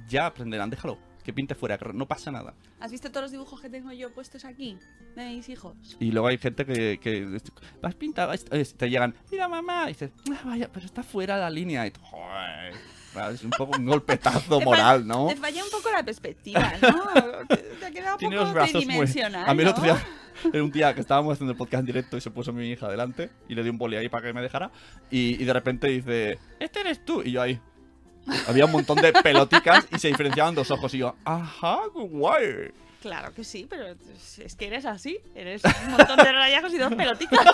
[0.08, 2.54] ya aprenderán, déjalo, que pinte fuera, que no pasa nada.
[2.80, 4.76] ¿Has visto todos los dibujos que tengo yo puestos aquí?
[5.14, 5.76] De mis hijos.
[6.00, 7.38] Y luego hay gente que, que
[7.80, 7.94] vas
[8.50, 11.86] eh, te llegan, mira mamá, y dices, "Ah, vaya, pero está fuera la línea.
[11.86, 12.74] Y tú, "Joder".
[13.12, 15.26] Claro, es un poco un golpetazo Te fa- moral, ¿no?
[15.28, 17.04] Te falla un poco la perspectiva, ¿no?
[17.48, 18.84] te, te ha quedado un Tiene poco los brazos muy...
[18.86, 19.70] tridimensional, A mí el ¿no?
[19.72, 20.02] otro día,
[20.52, 22.88] era un día que estábamos haciendo el podcast en directo y se puso mi hija
[22.88, 24.70] delante y le di un boli ahí para que me dejara
[25.10, 27.22] y, y de repente dice, este eres tú.
[27.22, 27.60] Y yo ahí...
[28.46, 32.70] Había un montón de peloticas y se diferenciaban dos ojos y yo, ajá, qué guay.
[33.00, 35.18] Claro que sí, pero es- que eres así.
[35.34, 37.44] Eres un montón de rayajos y dos pelotitas.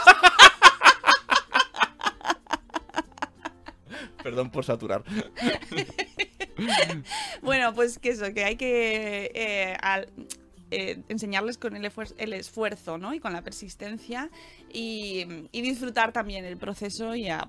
[4.22, 5.02] Perdón por saturar.
[7.42, 10.08] bueno, pues que eso, que hay que eh, al-
[10.70, 13.14] eh, enseñarles con el, esfuer- el esfuerzo, ¿no?
[13.14, 14.30] Y con la persistencia
[14.72, 17.48] y, y disfrutar también el proceso y, a-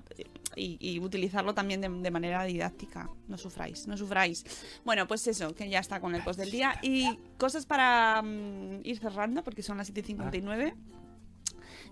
[0.56, 3.08] y- y utilizarlo también de, de manera didáctica.
[3.28, 4.44] No sufráis, no sufráis.
[4.84, 6.78] Bueno, pues eso, que ya está con el post del día.
[6.82, 10.74] Y cosas para mm, ir cerrando, porque son las 7.59.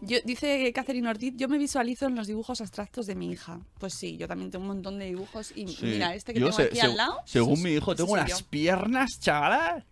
[0.00, 3.60] Yo, dice Catherine Ortiz, yo me visualizo en los dibujos abstractos de mi hija.
[3.80, 5.86] Pues sí, yo también tengo un montón de dibujos y Sí.
[5.86, 7.16] mira, este que Yo tengo aquí al lado.
[7.24, 8.46] Según mi hijo, tengo unas yo.
[8.48, 9.84] piernas, chaval.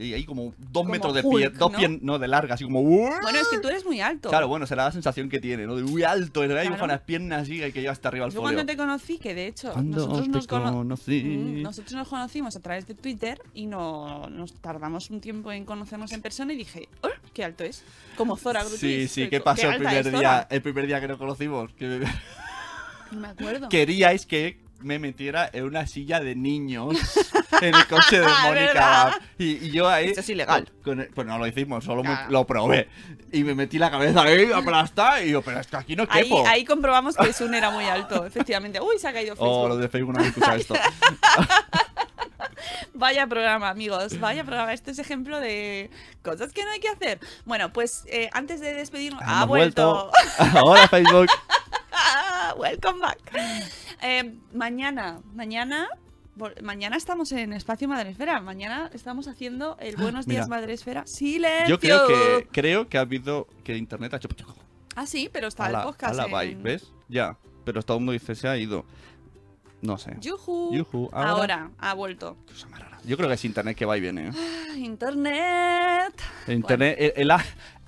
[0.00, 1.78] Y ahí como dos Como metros de Hulk, pie, dos ¿no?
[1.78, 2.82] pies, no, de larga, así como...
[2.82, 4.30] Bueno, es que tú eres muy alto.
[4.30, 5.76] Claro, bueno, será la sensación que tiene, ¿no?
[5.76, 6.84] De muy alto, realidad Claro.
[6.84, 8.54] unas piernas así que lleva hasta arriba al Yo folio.
[8.56, 11.22] cuando te conocí, que de hecho nosotros te nos, cono- conocí.
[11.22, 15.64] Mm, nosotros nos conocimos a través de Twitter y no nos tardamos un tiempo en
[15.66, 17.84] conocernos en persona y dije, "Oh, qué alto es!
[18.16, 18.80] Como Zora Grutis.
[18.80, 20.18] Sí, sí, ¿qué pasó el alta es primer Zora?
[20.38, 20.46] día?
[20.50, 21.72] El primer día que nos conocimos.
[21.74, 22.02] Que
[23.12, 23.68] me acuerdo.
[23.70, 26.96] queríais que me metiera en una silla de niños
[27.60, 28.50] en el coche de Mónica.
[28.52, 29.12] ¿Verdad?
[29.38, 30.08] Y, y yo ahí.
[30.10, 30.70] Eso es ilegal.
[30.84, 32.30] con el- pues no lo hicimos, solo me- Claro.
[32.30, 32.88] lo probé.
[33.32, 35.22] Y me metí la cabeza ahí, aplastada.
[35.22, 36.46] Y yo, pero es que aquí no quepo.
[36.46, 38.80] ahí comprobamos que Sun era muy alto, efectivamente.
[38.80, 39.52] Uy, se ha caído Facebook.
[39.56, 40.74] Oh, los de Facebook no han escuchado esto.
[42.92, 44.18] Vaya programa, amigos.
[44.20, 44.72] Vaya programa.
[44.74, 45.90] Este es ejemplo de
[46.22, 47.18] cosas que no hay que hacer.
[47.46, 49.22] Bueno, pues eh, antes de despedirnos.
[49.24, 50.10] ha vuelto.
[50.62, 51.28] Hola, Facebook.
[52.50, 53.18] Ah, Welcome back.
[54.02, 55.88] Eh, mañana, mañana,
[56.62, 58.40] mañana estamos en Espacio Madresfera.
[58.40, 60.40] Mañana estamos haciendo el Buenos Mira.
[60.40, 61.06] Días Madresfera.
[61.06, 61.68] Silencio.
[61.68, 64.28] Yo creo que creo que ha habido que internet ha hecho
[64.96, 66.18] Ah, sí, pero está ala, el podcast.
[66.18, 66.92] ala, en- bye, ¿ves?
[67.08, 68.84] Ya, pero todo el mundo dice se ha ido.
[69.82, 70.16] No sé.
[70.20, 70.74] Yujú.
[70.74, 72.36] Yujú, ahora- Ahora ha vuelto.
[73.04, 74.28] Yo creo que es internet que va y viene.
[74.28, 74.32] ¿eh?
[74.36, 76.14] Ah, Internet.
[76.48, 77.44] Internet, el, el a-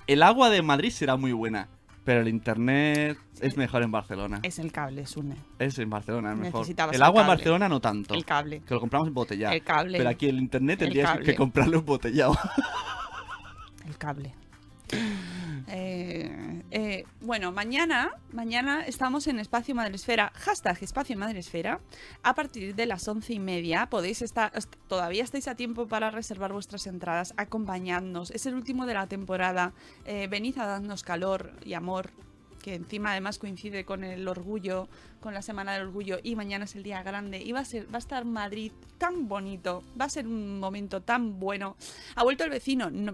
[0.07, 1.69] el agua de Madrid será muy buena,
[2.03, 4.39] pero el internet es mejor en Barcelona.
[4.43, 5.35] Es el cable, Sune.
[5.59, 6.61] Es en Barcelona, es mejor.
[6.61, 7.37] Necesitabas El el agua en cable.
[7.37, 8.13] Barcelona no tanto.
[8.13, 8.61] El cable.
[8.61, 9.53] Que lo compramos embotellado.
[9.53, 9.97] El cable.
[9.97, 11.25] Pero aquí el internet El tendrías cable.
[11.25, 12.35] que comprarlo embotellado.
[13.87, 14.33] El cable.
[15.75, 21.79] Eh, eh, bueno, mañana, mañana estamos en Espacio Madresfera, hashtag Espacio Madresfera.
[22.21, 26.11] A partir de las once y media podéis estar, est- todavía estáis a tiempo para
[26.11, 28.29] reservar vuestras entradas, acompañadnos.
[28.31, 29.73] Es el último de la temporada.
[30.05, 32.11] Eh, venid a darnos calor y amor,
[32.61, 34.89] que encima además coincide con el orgullo,
[35.21, 37.41] con la Semana del Orgullo y mañana es el día grande.
[37.41, 41.01] Y va a ser, va a estar Madrid tan bonito, va a ser un momento
[41.01, 41.77] tan bueno.
[42.15, 42.91] Ha vuelto el vecino.
[42.91, 43.13] No,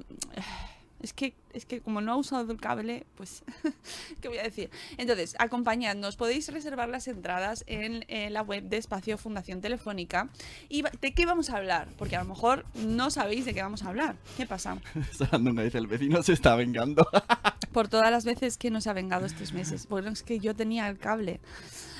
[1.01, 3.43] es que, es que como no ha usado el cable, pues,
[4.21, 4.69] ¿qué voy a decir?
[4.97, 10.29] Entonces, acompañadnos, podéis reservar las entradas en, eh, la web de Espacio Fundación Telefónica.
[10.67, 11.87] ¿Y de qué vamos a hablar?
[11.97, 14.15] Porque a lo mejor no sabéis de qué vamos a hablar.
[14.37, 14.77] ¿Qué pasa?
[15.31, 17.07] Sandunga dice, el vecino se está vengando.
[17.73, 19.87] Por todas las veces que nos ha vengado estos meses.
[19.87, 21.39] Bueno, es que yo tenía el cable.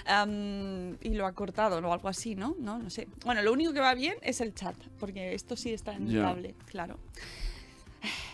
[0.06, 2.56] am, y lo ha cortado o algo así, ¿no?
[2.60, 3.08] No, no sé.
[3.24, 6.14] Bueno, lo único que va bien es el chat, porque esto sí está en el
[6.16, 6.22] Ya.
[6.24, 6.98] cable, claro.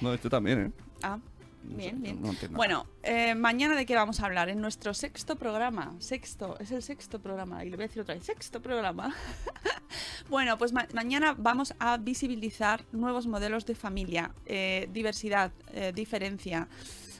[0.01, 0.72] No, este también, ¿eh?
[1.03, 1.18] Ah,
[1.63, 2.22] No Bien, sé, bien.
[2.22, 4.49] no Bueno, eh, mañana de qué vamos a hablar?
[4.49, 5.93] En nuestro sexto programa.
[5.99, 7.66] Sexto, es el sexto programa.
[7.66, 9.13] Y le voy a decir otra vez, sexto programa.
[10.30, 16.68] bueno, pues ma- mañana vamos a visibilizar nuevos modelos de familia, eh, diversidad, eh, diferencia.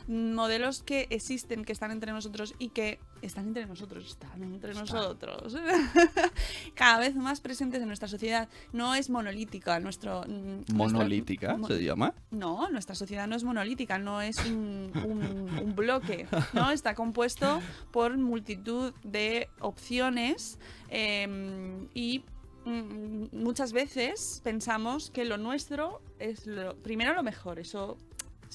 [0.08, 5.56] Modelos que existen, que están entre nosotros y que están entre nosotros, están entre nosotros.
[6.76, 8.47] Cada vez más presentes en nuestra sociedad.
[8.72, 9.80] No es monolítica.
[9.80, 12.14] Nuestro, mm, nuestra- Monolítica, mo- se llama.
[12.32, 16.72] no, nuestra sociedad no es monolítica, no es un, un- un bloque, ¿no?
[16.72, 22.24] Está compuesto por multitud de opciones eh, y
[22.66, 27.97] mm, muchas veces pensamos que lo nuestro es lo, primero lo mejor, eso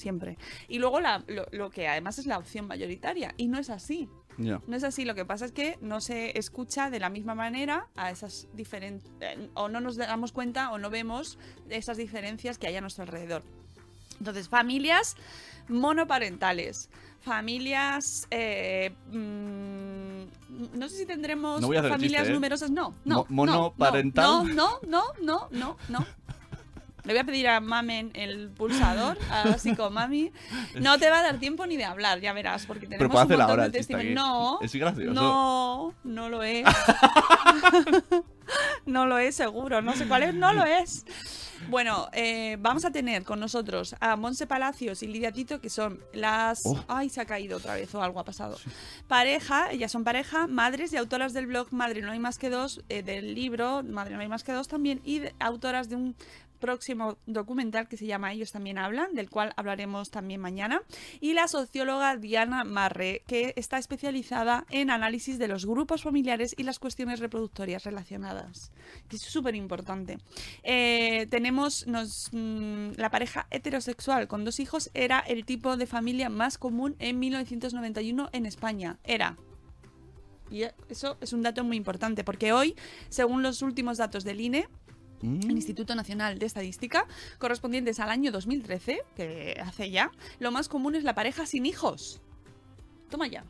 [0.01, 0.37] siempre.
[0.67, 4.09] Y luego la- lo, lo que además es la opción mayoritaria, y no es así.
[4.37, 4.61] Ya.
[4.65, 7.87] No es así, lo que pasa es que no se escucha de la misma manera
[7.95, 9.11] a esas diferentes...
[9.53, 11.37] o no nos damos cuenta o no vemos
[11.69, 13.43] esas diferencias que hay a nuestro alrededor.
[14.19, 15.15] Entonces, familias
[15.67, 16.89] monoparentales,
[17.19, 18.27] familias...
[18.31, 22.33] eh, mm, no sé si tendremos No familias chiste, ¿eh?
[22.33, 22.71] numerosas.
[22.71, 23.25] No, no.
[23.29, 24.25] Mo- no, monoparental.
[24.25, 26.05] No, no, no, no, no, no.
[27.03, 30.31] Le voy a pedir a Mamen el pulsador, a Psicomami.
[30.79, 33.27] No te va a dar tiempo ni de hablar, ya verás, porque tenemos puedo un
[33.27, 34.15] hacer montón ahora de testimonios.
[34.15, 35.13] No, Es gracioso.
[35.13, 36.65] no, no lo es.
[38.85, 41.05] no lo es seguro, no sé cuál es, no lo es.
[41.69, 45.99] Bueno, eh, vamos a tener con nosotros a Monse Palacios y Lidia Tito, que son
[46.13, 46.63] las...
[46.65, 46.83] Oh.
[46.87, 48.57] Ay, se ha caído otra vez o algo ha pasado.
[49.07, 52.81] Pareja, ellas son pareja, madres y autoras del blog Madre no hay más que dos,
[52.89, 56.15] eh, del libro Madre no hay más que dos también, y de- autoras de un
[56.61, 60.81] próximo documental que se llama Ellos también hablan, del cual hablaremos también mañana,
[61.19, 66.63] y la socióloga Diana Marre, que está especializada en análisis de los grupos familiares y
[66.63, 68.71] las cuestiones reproductorias relacionadas,
[69.09, 70.19] que es súper importante.
[70.63, 76.29] Eh, tenemos nos, mm, la pareja heterosexual con dos hijos, era el tipo de familia
[76.29, 78.99] más común en 1991 en España.
[79.03, 79.35] Era.
[80.51, 82.75] Y eso es un dato muy importante, porque hoy,
[83.07, 84.67] según los últimos datos del INE,
[85.21, 85.49] Mm.
[85.49, 87.05] el Instituto Nacional de Estadística,
[87.37, 92.21] correspondientes al año 2013, que hace ya, lo más común es la pareja sin hijos.
[93.09, 93.43] Toma ya.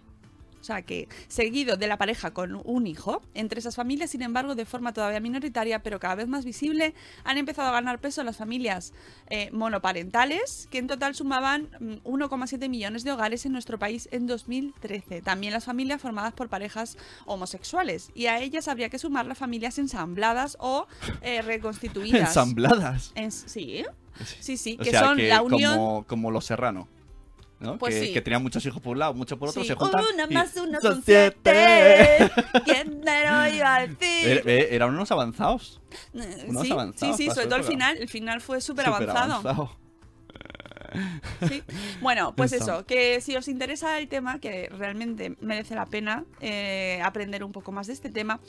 [0.62, 4.54] O sea que, seguido de la pareja con un hijo, entre esas familias, sin embargo,
[4.54, 6.94] de forma todavía minoritaria, pero cada vez más visible,
[7.24, 8.94] han empezado a ganar peso las familias
[9.30, 14.28] eh, monoparentales, que en total sumaban mm, 1,7 millones de hogares en nuestro país en
[14.28, 15.22] 2013.
[15.22, 18.12] También las familias formadas por parejas homosexuales.
[18.14, 20.86] Y a ellas habría que sumar las familias ensambladas o
[21.22, 22.22] eh, reconstituidas.
[22.30, 23.12] Ensambladas.
[23.16, 23.84] En- sí,
[24.40, 25.74] sí, sí, O que sea, son que la unión.
[25.76, 26.88] como, como los serranos.
[27.62, 27.78] ¿No?
[27.78, 28.14] Pues que, sí.
[28.14, 29.68] que tenían muchos hijos por un lado, muchos por otro, Sí.
[29.68, 30.04] se juntan.
[30.14, 32.32] Una y más una son siete.
[32.66, 34.44] ¿Quién iba a Era- decir?
[34.46, 35.80] eh, eran unos avanzados.
[36.14, 37.98] Eh, unos sí, sí, avanzados sí, para sobre todo el final.
[37.98, 39.34] El final fue Súper avanzado.
[39.36, 39.78] avanzado.
[41.48, 41.64] Sí.
[42.02, 47.02] Bueno, pues eso, que si os interesa el tema, que realmente merece la pena eh,
[47.04, 48.40] aprender un poco más de este tema,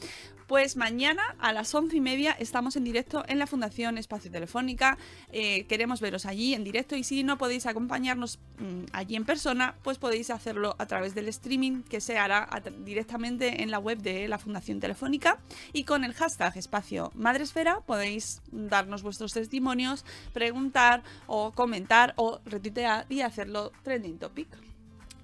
[0.47, 4.99] pues mañana a las once y media estamos en directo en la Fundación Espacio Telefónica.
[5.31, 9.77] Eh, queremos veros allí en directo y si no podéis acompañarnos mm, allí en persona,
[9.83, 12.49] pues podéis hacerlo a través del streaming que se hará
[12.85, 15.39] directamente en la web de la Fundación Telefónica
[15.73, 23.07] y con el hashtag Espacio Madresfera podéis darnos vuestros testimonios, preguntar o comentar o retuitear
[23.09, 24.49] y hacerlo trending topic.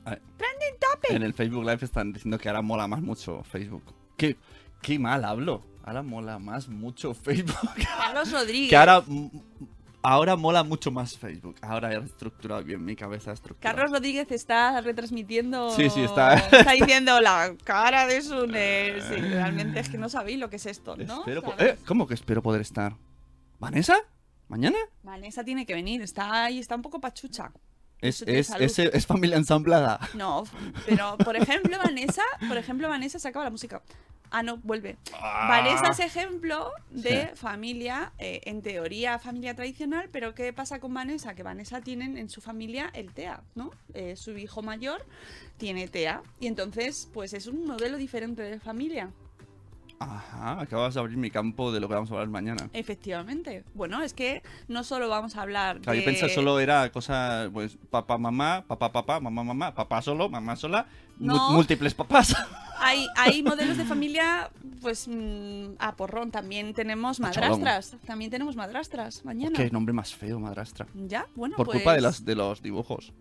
[0.04, 1.10] A ver, Trending topic.
[1.10, 3.82] En el Facebook Live están diciendo que ahora mola más mucho Facebook.
[4.16, 4.36] Qué,
[4.82, 5.62] qué mal hablo.
[5.84, 7.70] Ahora mola más mucho Facebook.
[7.98, 8.70] Carlos Rodríguez.
[8.70, 9.02] que ahora,
[10.02, 11.56] ahora mola mucho más Facebook.
[11.62, 13.32] Ahora he reestructurado bien mi cabeza.
[13.32, 13.74] estructurada.
[13.76, 15.70] Carlos Rodríguez está retransmitiendo.
[15.70, 19.00] Sí, sí, está- Está diciendo la cara de Sune.
[19.08, 21.20] Sí, realmente es que no sabéis lo que es esto, ¿no?
[21.20, 22.94] Espero eh, ¿Cómo que espero poder estar?
[23.58, 23.96] ¿Vanessa?
[24.48, 24.78] ¿Mañana?
[25.02, 27.52] Vanessa tiene que venir, está ahí, está un poco pachucha.
[28.00, 29.98] Es, es, es, es familia ensamblada.
[30.14, 30.44] No,
[30.86, 33.82] pero por ejemplo, Vanessa, por ejemplo, Vanessa se acaba la música.
[34.30, 34.98] Ah, no, vuelve.
[35.20, 37.36] Vanessa es ejemplo de Sí.
[37.36, 41.34] familia, eh, en teoría familia tradicional, pero ¿qué pasa con Vanessa?
[41.34, 43.70] Que Vanessa tienen en su familia el TEA, ¿no?
[43.94, 45.04] Eh, su hijo mayor
[45.56, 49.10] tiene TEA y entonces, pues es un modelo diferente de familia.
[50.00, 52.68] Ajá, acabas de abrir mi campo de lo que vamos a hablar mañana.
[52.72, 53.64] Efectivamente.
[53.74, 55.98] Bueno, es que no solo vamos a hablar Claro, de...
[55.98, 60.54] yo pensé solo era cosa, pues, papá, mamá, papá, papá, mamá, mamá, papá solo, mamá
[60.54, 60.86] sola,
[61.18, 61.50] No.
[61.50, 62.36] múltiples papás.
[62.78, 66.30] Hay, hay modelos de familia, pues mm, a porrón.
[66.30, 67.96] También tenemos madrastras.
[68.06, 69.56] También tenemos madrastras mañana.
[69.56, 70.86] Qué nombre más feo, madrastra.
[70.94, 73.12] Ya, bueno, Por pues, culpa de los, de los dibujos.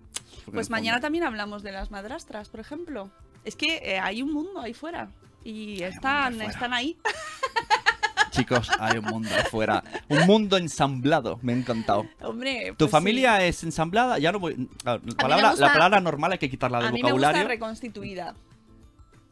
[0.52, 3.10] Pues mañana también hablamos de las madrastras, por ejemplo.
[3.44, 5.10] Es que eh, hay un mundo ahí fuera.
[5.44, 6.98] Y están, están ahí.
[8.32, 9.84] chicos, hay un mundo afuera.
[10.10, 12.06] Un mundo ensamblado, me ha encantado.
[12.22, 13.44] Hombre, ¿Tu pues familia sí.
[13.46, 14.20] es ensamblada?
[14.20, 14.68] Ya no voy.
[14.84, 17.28] claro, la, palabra, gusta- la palabra normal hay que quitarla del A mí me gusta
[17.30, 17.48] vocabulario.
[17.48, 18.36] reconstituida.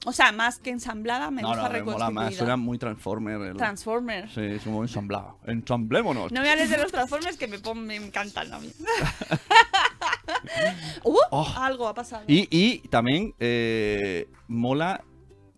[0.07, 2.11] O sea, más que ensamblada, me no, gusta no, me mola reconstituida.
[2.25, 2.35] más.
[2.35, 3.41] Suena muy Transformer.
[3.41, 4.33] el- Transformers.
[4.33, 5.39] Sí, es como ensamblado.
[5.45, 6.31] Ensamblémonos.
[6.31, 8.71] No me hables de los Transformers que me, pon- me encantan a mí.
[11.03, 11.17] ¡Uh!
[11.31, 11.53] Oh.
[11.57, 12.23] Algo ha pasado.
[12.27, 15.03] Y, y también eh, mola,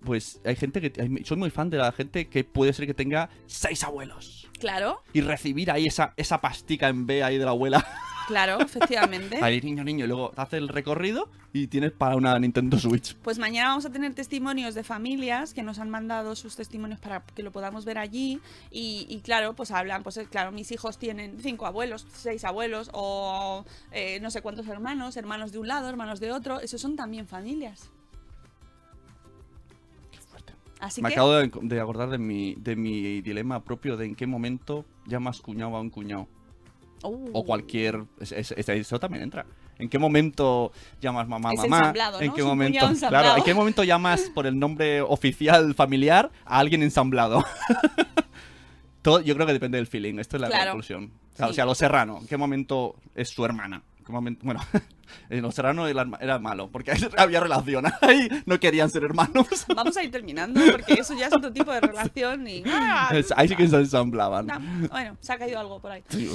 [0.04, 1.02] pues hay gente que...
[1.02, 4.48] hay- soy muy fan de la gente que puede ser que tenga seis abuelos.
[4.60, 7.86] Claro, Y recibir ahí esa, esa pastica en B ahí de la abuela.
[8.28, 9.38] claro, efectivamente.
[9.42, 10.06] Ahí, niño, niño.
[10.06, 13.16] Y luego hace el recorrido y tienes para una Nintendo Switch.
[13.18, 17.22] Pues mañana vamos a tener testimonios de familias que nos han mandado sus testimonios para
[17.24, 18.40] que lo podamos ver allí.
[18.72, 23.64] Y, y claro, pues hablan, pues claro, mis hijos tienen cinco abuelos, seis abuelos, o
[23.92, 26.60] eh, no sé cuántos hermanos, hermanos de un lado, hermanos de otro.
[26.62, 27.92] Esos son también familias.
[30.80, 34.16] Así Me que, acabo de, de acordar de mi, de mi dilema propio de en
[34.16, 36.28] qué momento llamas cuñado a un cuñado.
[37.04, 38.04] O cualquier...
[38.20, 39.46] es- es- es- eso también entra.
[39.80, 41.94] ¿En qué momento llamas mamá Es mamá?
[42.20, 42.90] ¿En qué Es momento?
[43.10, 47.44] Claro, ¿en qué momento llamas por el nombre oficial familiar a alguien ensamblado?
[49.02, 50.20] Todo, yo creo que depende del feeling.
[50.20, 50.72] Esto es la Claro.
[50.72, 51.12] conclusión.
[51.34, 51.52] O sea, Sí.
[51.52, 53.84] o sea, los serrano, ¿en qué momento es su hermana?
[54.08, 54.62] ¿En qué momento- Bueno,
[55.30, 57.86] en los serrano era, malo, porque había relación.
[58.02, 59.48] Ahí no querían ser hermanos.
[59.76, 62.64] vamos a ir terminando porque eso ya es otro tipo de relación y...
[62.68, 63.10] ¡ah!
[63.36, 64.48] Ahí sí que se ensamblaban.
[64.48, 66.04] No, bueno, se ha caído algo por ahí.
[66.10, 66.30] Sí,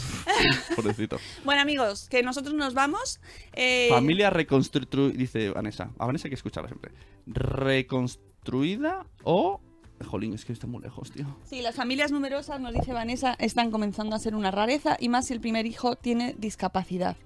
[0.76, 1.18] pobrecito.
[1.44, 3.20] Bueno, amigos, que nosotros nos vamos.
[3.52, 5.90] eh, Familia reconstruida, dice Vanessa.
[5.98, 6.92] A Vanessa hay que escucharla siempre.
[7.26, 9.60] ¿Reconstruida o...?
[10.04, 11.26] Jolín, es que está muy lejos, tío.
[11.44, 15.26] Sí, las familias numerosas, nos dice Vanessa, están comenzando a ser una rareza y más
[15.26, 17.16] si el primer hijo tiene discapacidad.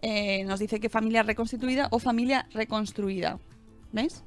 [0.00, 3.38] Eh, nos dice que familia reconstituida o familia reconstruida.
[3.92, 4.24] ¿Veis?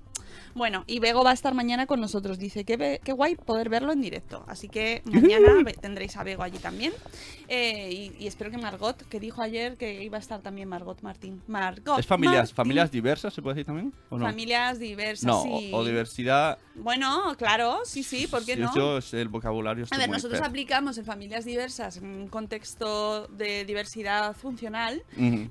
[0.54, 2.40] Bueno, y Bego va a estar mañana con nosotros.
[2.40, 4.44] Dice que qué guay poder verlo en directo.
[4.48, 5.48] Así que mañana
[5.82, 6.94] tendréis a Bego allí también.
[7.48, 11.02] Eh, y, y espero que Margot, que dijo ayer que iba a estar también Margot
[11.02, 11.42] Martín.
[11.48, 12.00] Margot.
[12.00, 12.56] ¿Es familias, Martín.
[12.56, 13.94] familias diversas, se puede decir también?
[14.10, 14.26] ¿O no?
[14.26, 15.72] Familias diversas, no, sí.
[15.74, 16.58] o, o diversidad.
[16.76, 18.74] Bueno, claro, sí, sí, ¿por qué Sí, no?
[18.76, 19.86] Yo el vocabulario.
[19.92, 25.04] A ver, nosotros per- aplicamos en familias diversas en un contexto de diversidad funcional,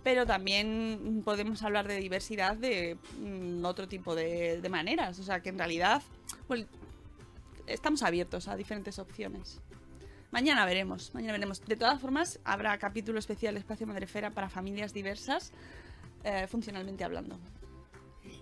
[0.02, 5.18] pero también podemos hablar de diversidad de mm, otro tipo de, de maneras.
[5.18, 6.02] O sea, que en realidad
[6.46, 6.66] pues,
[7.66, 9.60] estamos abiertos a diferentes opciones.
[10.30, 11.64] Mañana veremos, mañana veremos.
[11.64, 15.52] De todas formas, habrá capítulo especial Espacio Madrefera para familias diversas,
[16.24, 17.38] eh, funcionalmente hablando.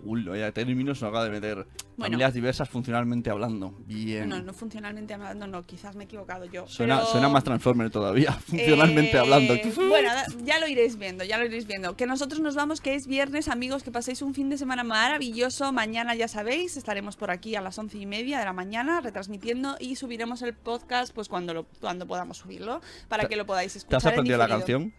[0.05, 1.55] Uy, ya términos se acaba de meter.
[1.95, 2.05] Bueno.
[2.11, 3.71] Familias diversas funcionalmente hablando.
[3.85, 4.27] Bien.
[4.29, 6.67] No, no funcionalmente hablando, no, quizás me he equivocado yo.
[6.67, 9.53] Suena, pero- suena más Transformer todavía, funcionalmente Eh, hablando.
[9.87, 10.09] Bueno,
[10.43, 11.95] ya lo iréis viendo, ya lo iréis viendo.
[11.95, 15.71] Que nosotros nos vamos, que es viernes, amigos, que paséis un fin de semana maravilloso.
[15.71, 19.77] Mañana, ya sabéis, estaremos por aquí a las once y media de la mañana retransmitiendo
[19.79, 23.73] y subiremos el podcast pues cuando, lo, cuando podamos subirlo, para ¿Te- que lo podáis
[23.73, 23.97] ¿Te escuchar.
[23.97, 24.93] has en aprendido la canción?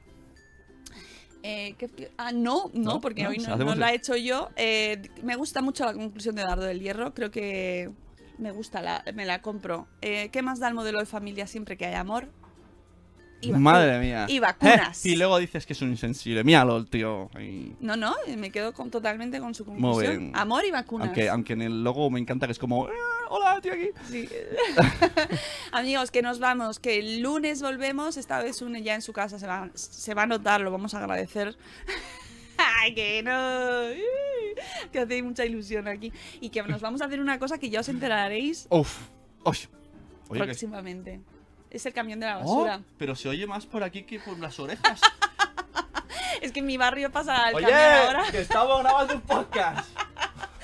[1.46, 3.00] Eh, ¿qué- ah, no, no, ¿No?
[3.02, 4.48] porque No, hoy pues no, lo he hecho yo.
[4.56, 7.90] Eh, me gusta mucho la conclusión de Dardo del Hierro, creo que
[8.38, 9.86] me gusta, la, me la compro.
[10.00, 12.28] Eh, ¿Qué más da el modelo de familia siempre que hay amor?
[13.42, 14.24] Y Madre mía.
[14.26, 15.04] Y vacunas.
[15.04, 16.42] Y luego dices que es un insensible.
[16.44, 17.28] Míralo, el tío.
[17.78, 20.32] No, no, eh, me quedo con, totalmente con su conclusión.
[20.34, 21.08] Amor y vacunas.
[21.08, 22.88] Aunque, aunque en el logo me encanta que es como...
[23.34, 23.90] "Eh, hola, estoy aquí.
[24.10, 24.28] Sí.
[25.72, 28.16] Amigos, que nos vamos, que el lunes volvemos.
[28.16, 30.94] Esta vez une ya en su casa, se va, se va a notar, lo vamos
[30.94, 31.56] a agradecer.
[32.56, 33.32] Ay, que no.
[34.92, 36.12] Que hace mucha ilusión aquí.
[36.40, 38.96] Y que nos vamos a hacer una cosa que ya os enteraréis Uf.
[39.42, 39.68] Oye,
[40.32, 41.20] que- próximamente.
[41.70, 42.80] Es el camión de la Oh, basura.
[42.96, 45.00] pero se oye más por aquí que por las orejas.
[46.40, 48.30] Es que en mi barrio pasa el Oye, camión ahora.
[48.30, 49.88] que estamos grabando un podcast.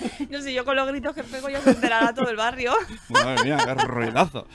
[0.31, 2.73] No sé, yo con los gritos que pego ya se enterará todo el barrio.
[3.09, 4.47] Madre mía, qué ruidazo.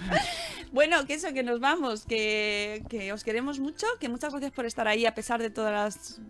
[0.71, 4.65] Bueno, que eso, que nos vamos, que, que os queremos mucho, que muchas gracias por
[4.65, 5.71] estar ahí a pesar de todos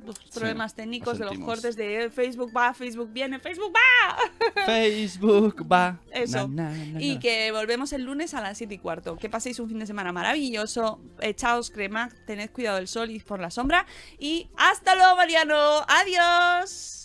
[0.06, 4.64] los problemas técnicos, lo de los cortes de Facebook va, Facebook viene, Facebook va.
[4.66, 6.00] Facebook va.
[6.12, 6.48] Eso.
[6.48, 9.18] Na, na, na, Y que volvemos el lunes a las 7 y cuarto.
[9.18, 11.00] Que paséis un fin de semana maravilloso.
[11.22, 13.86] Echaos crema, tened cuidado del sol y por la sombra.
[14.20, 15.86] Y hasta luego, Mariano.
[15.88, 17.05] Adiós.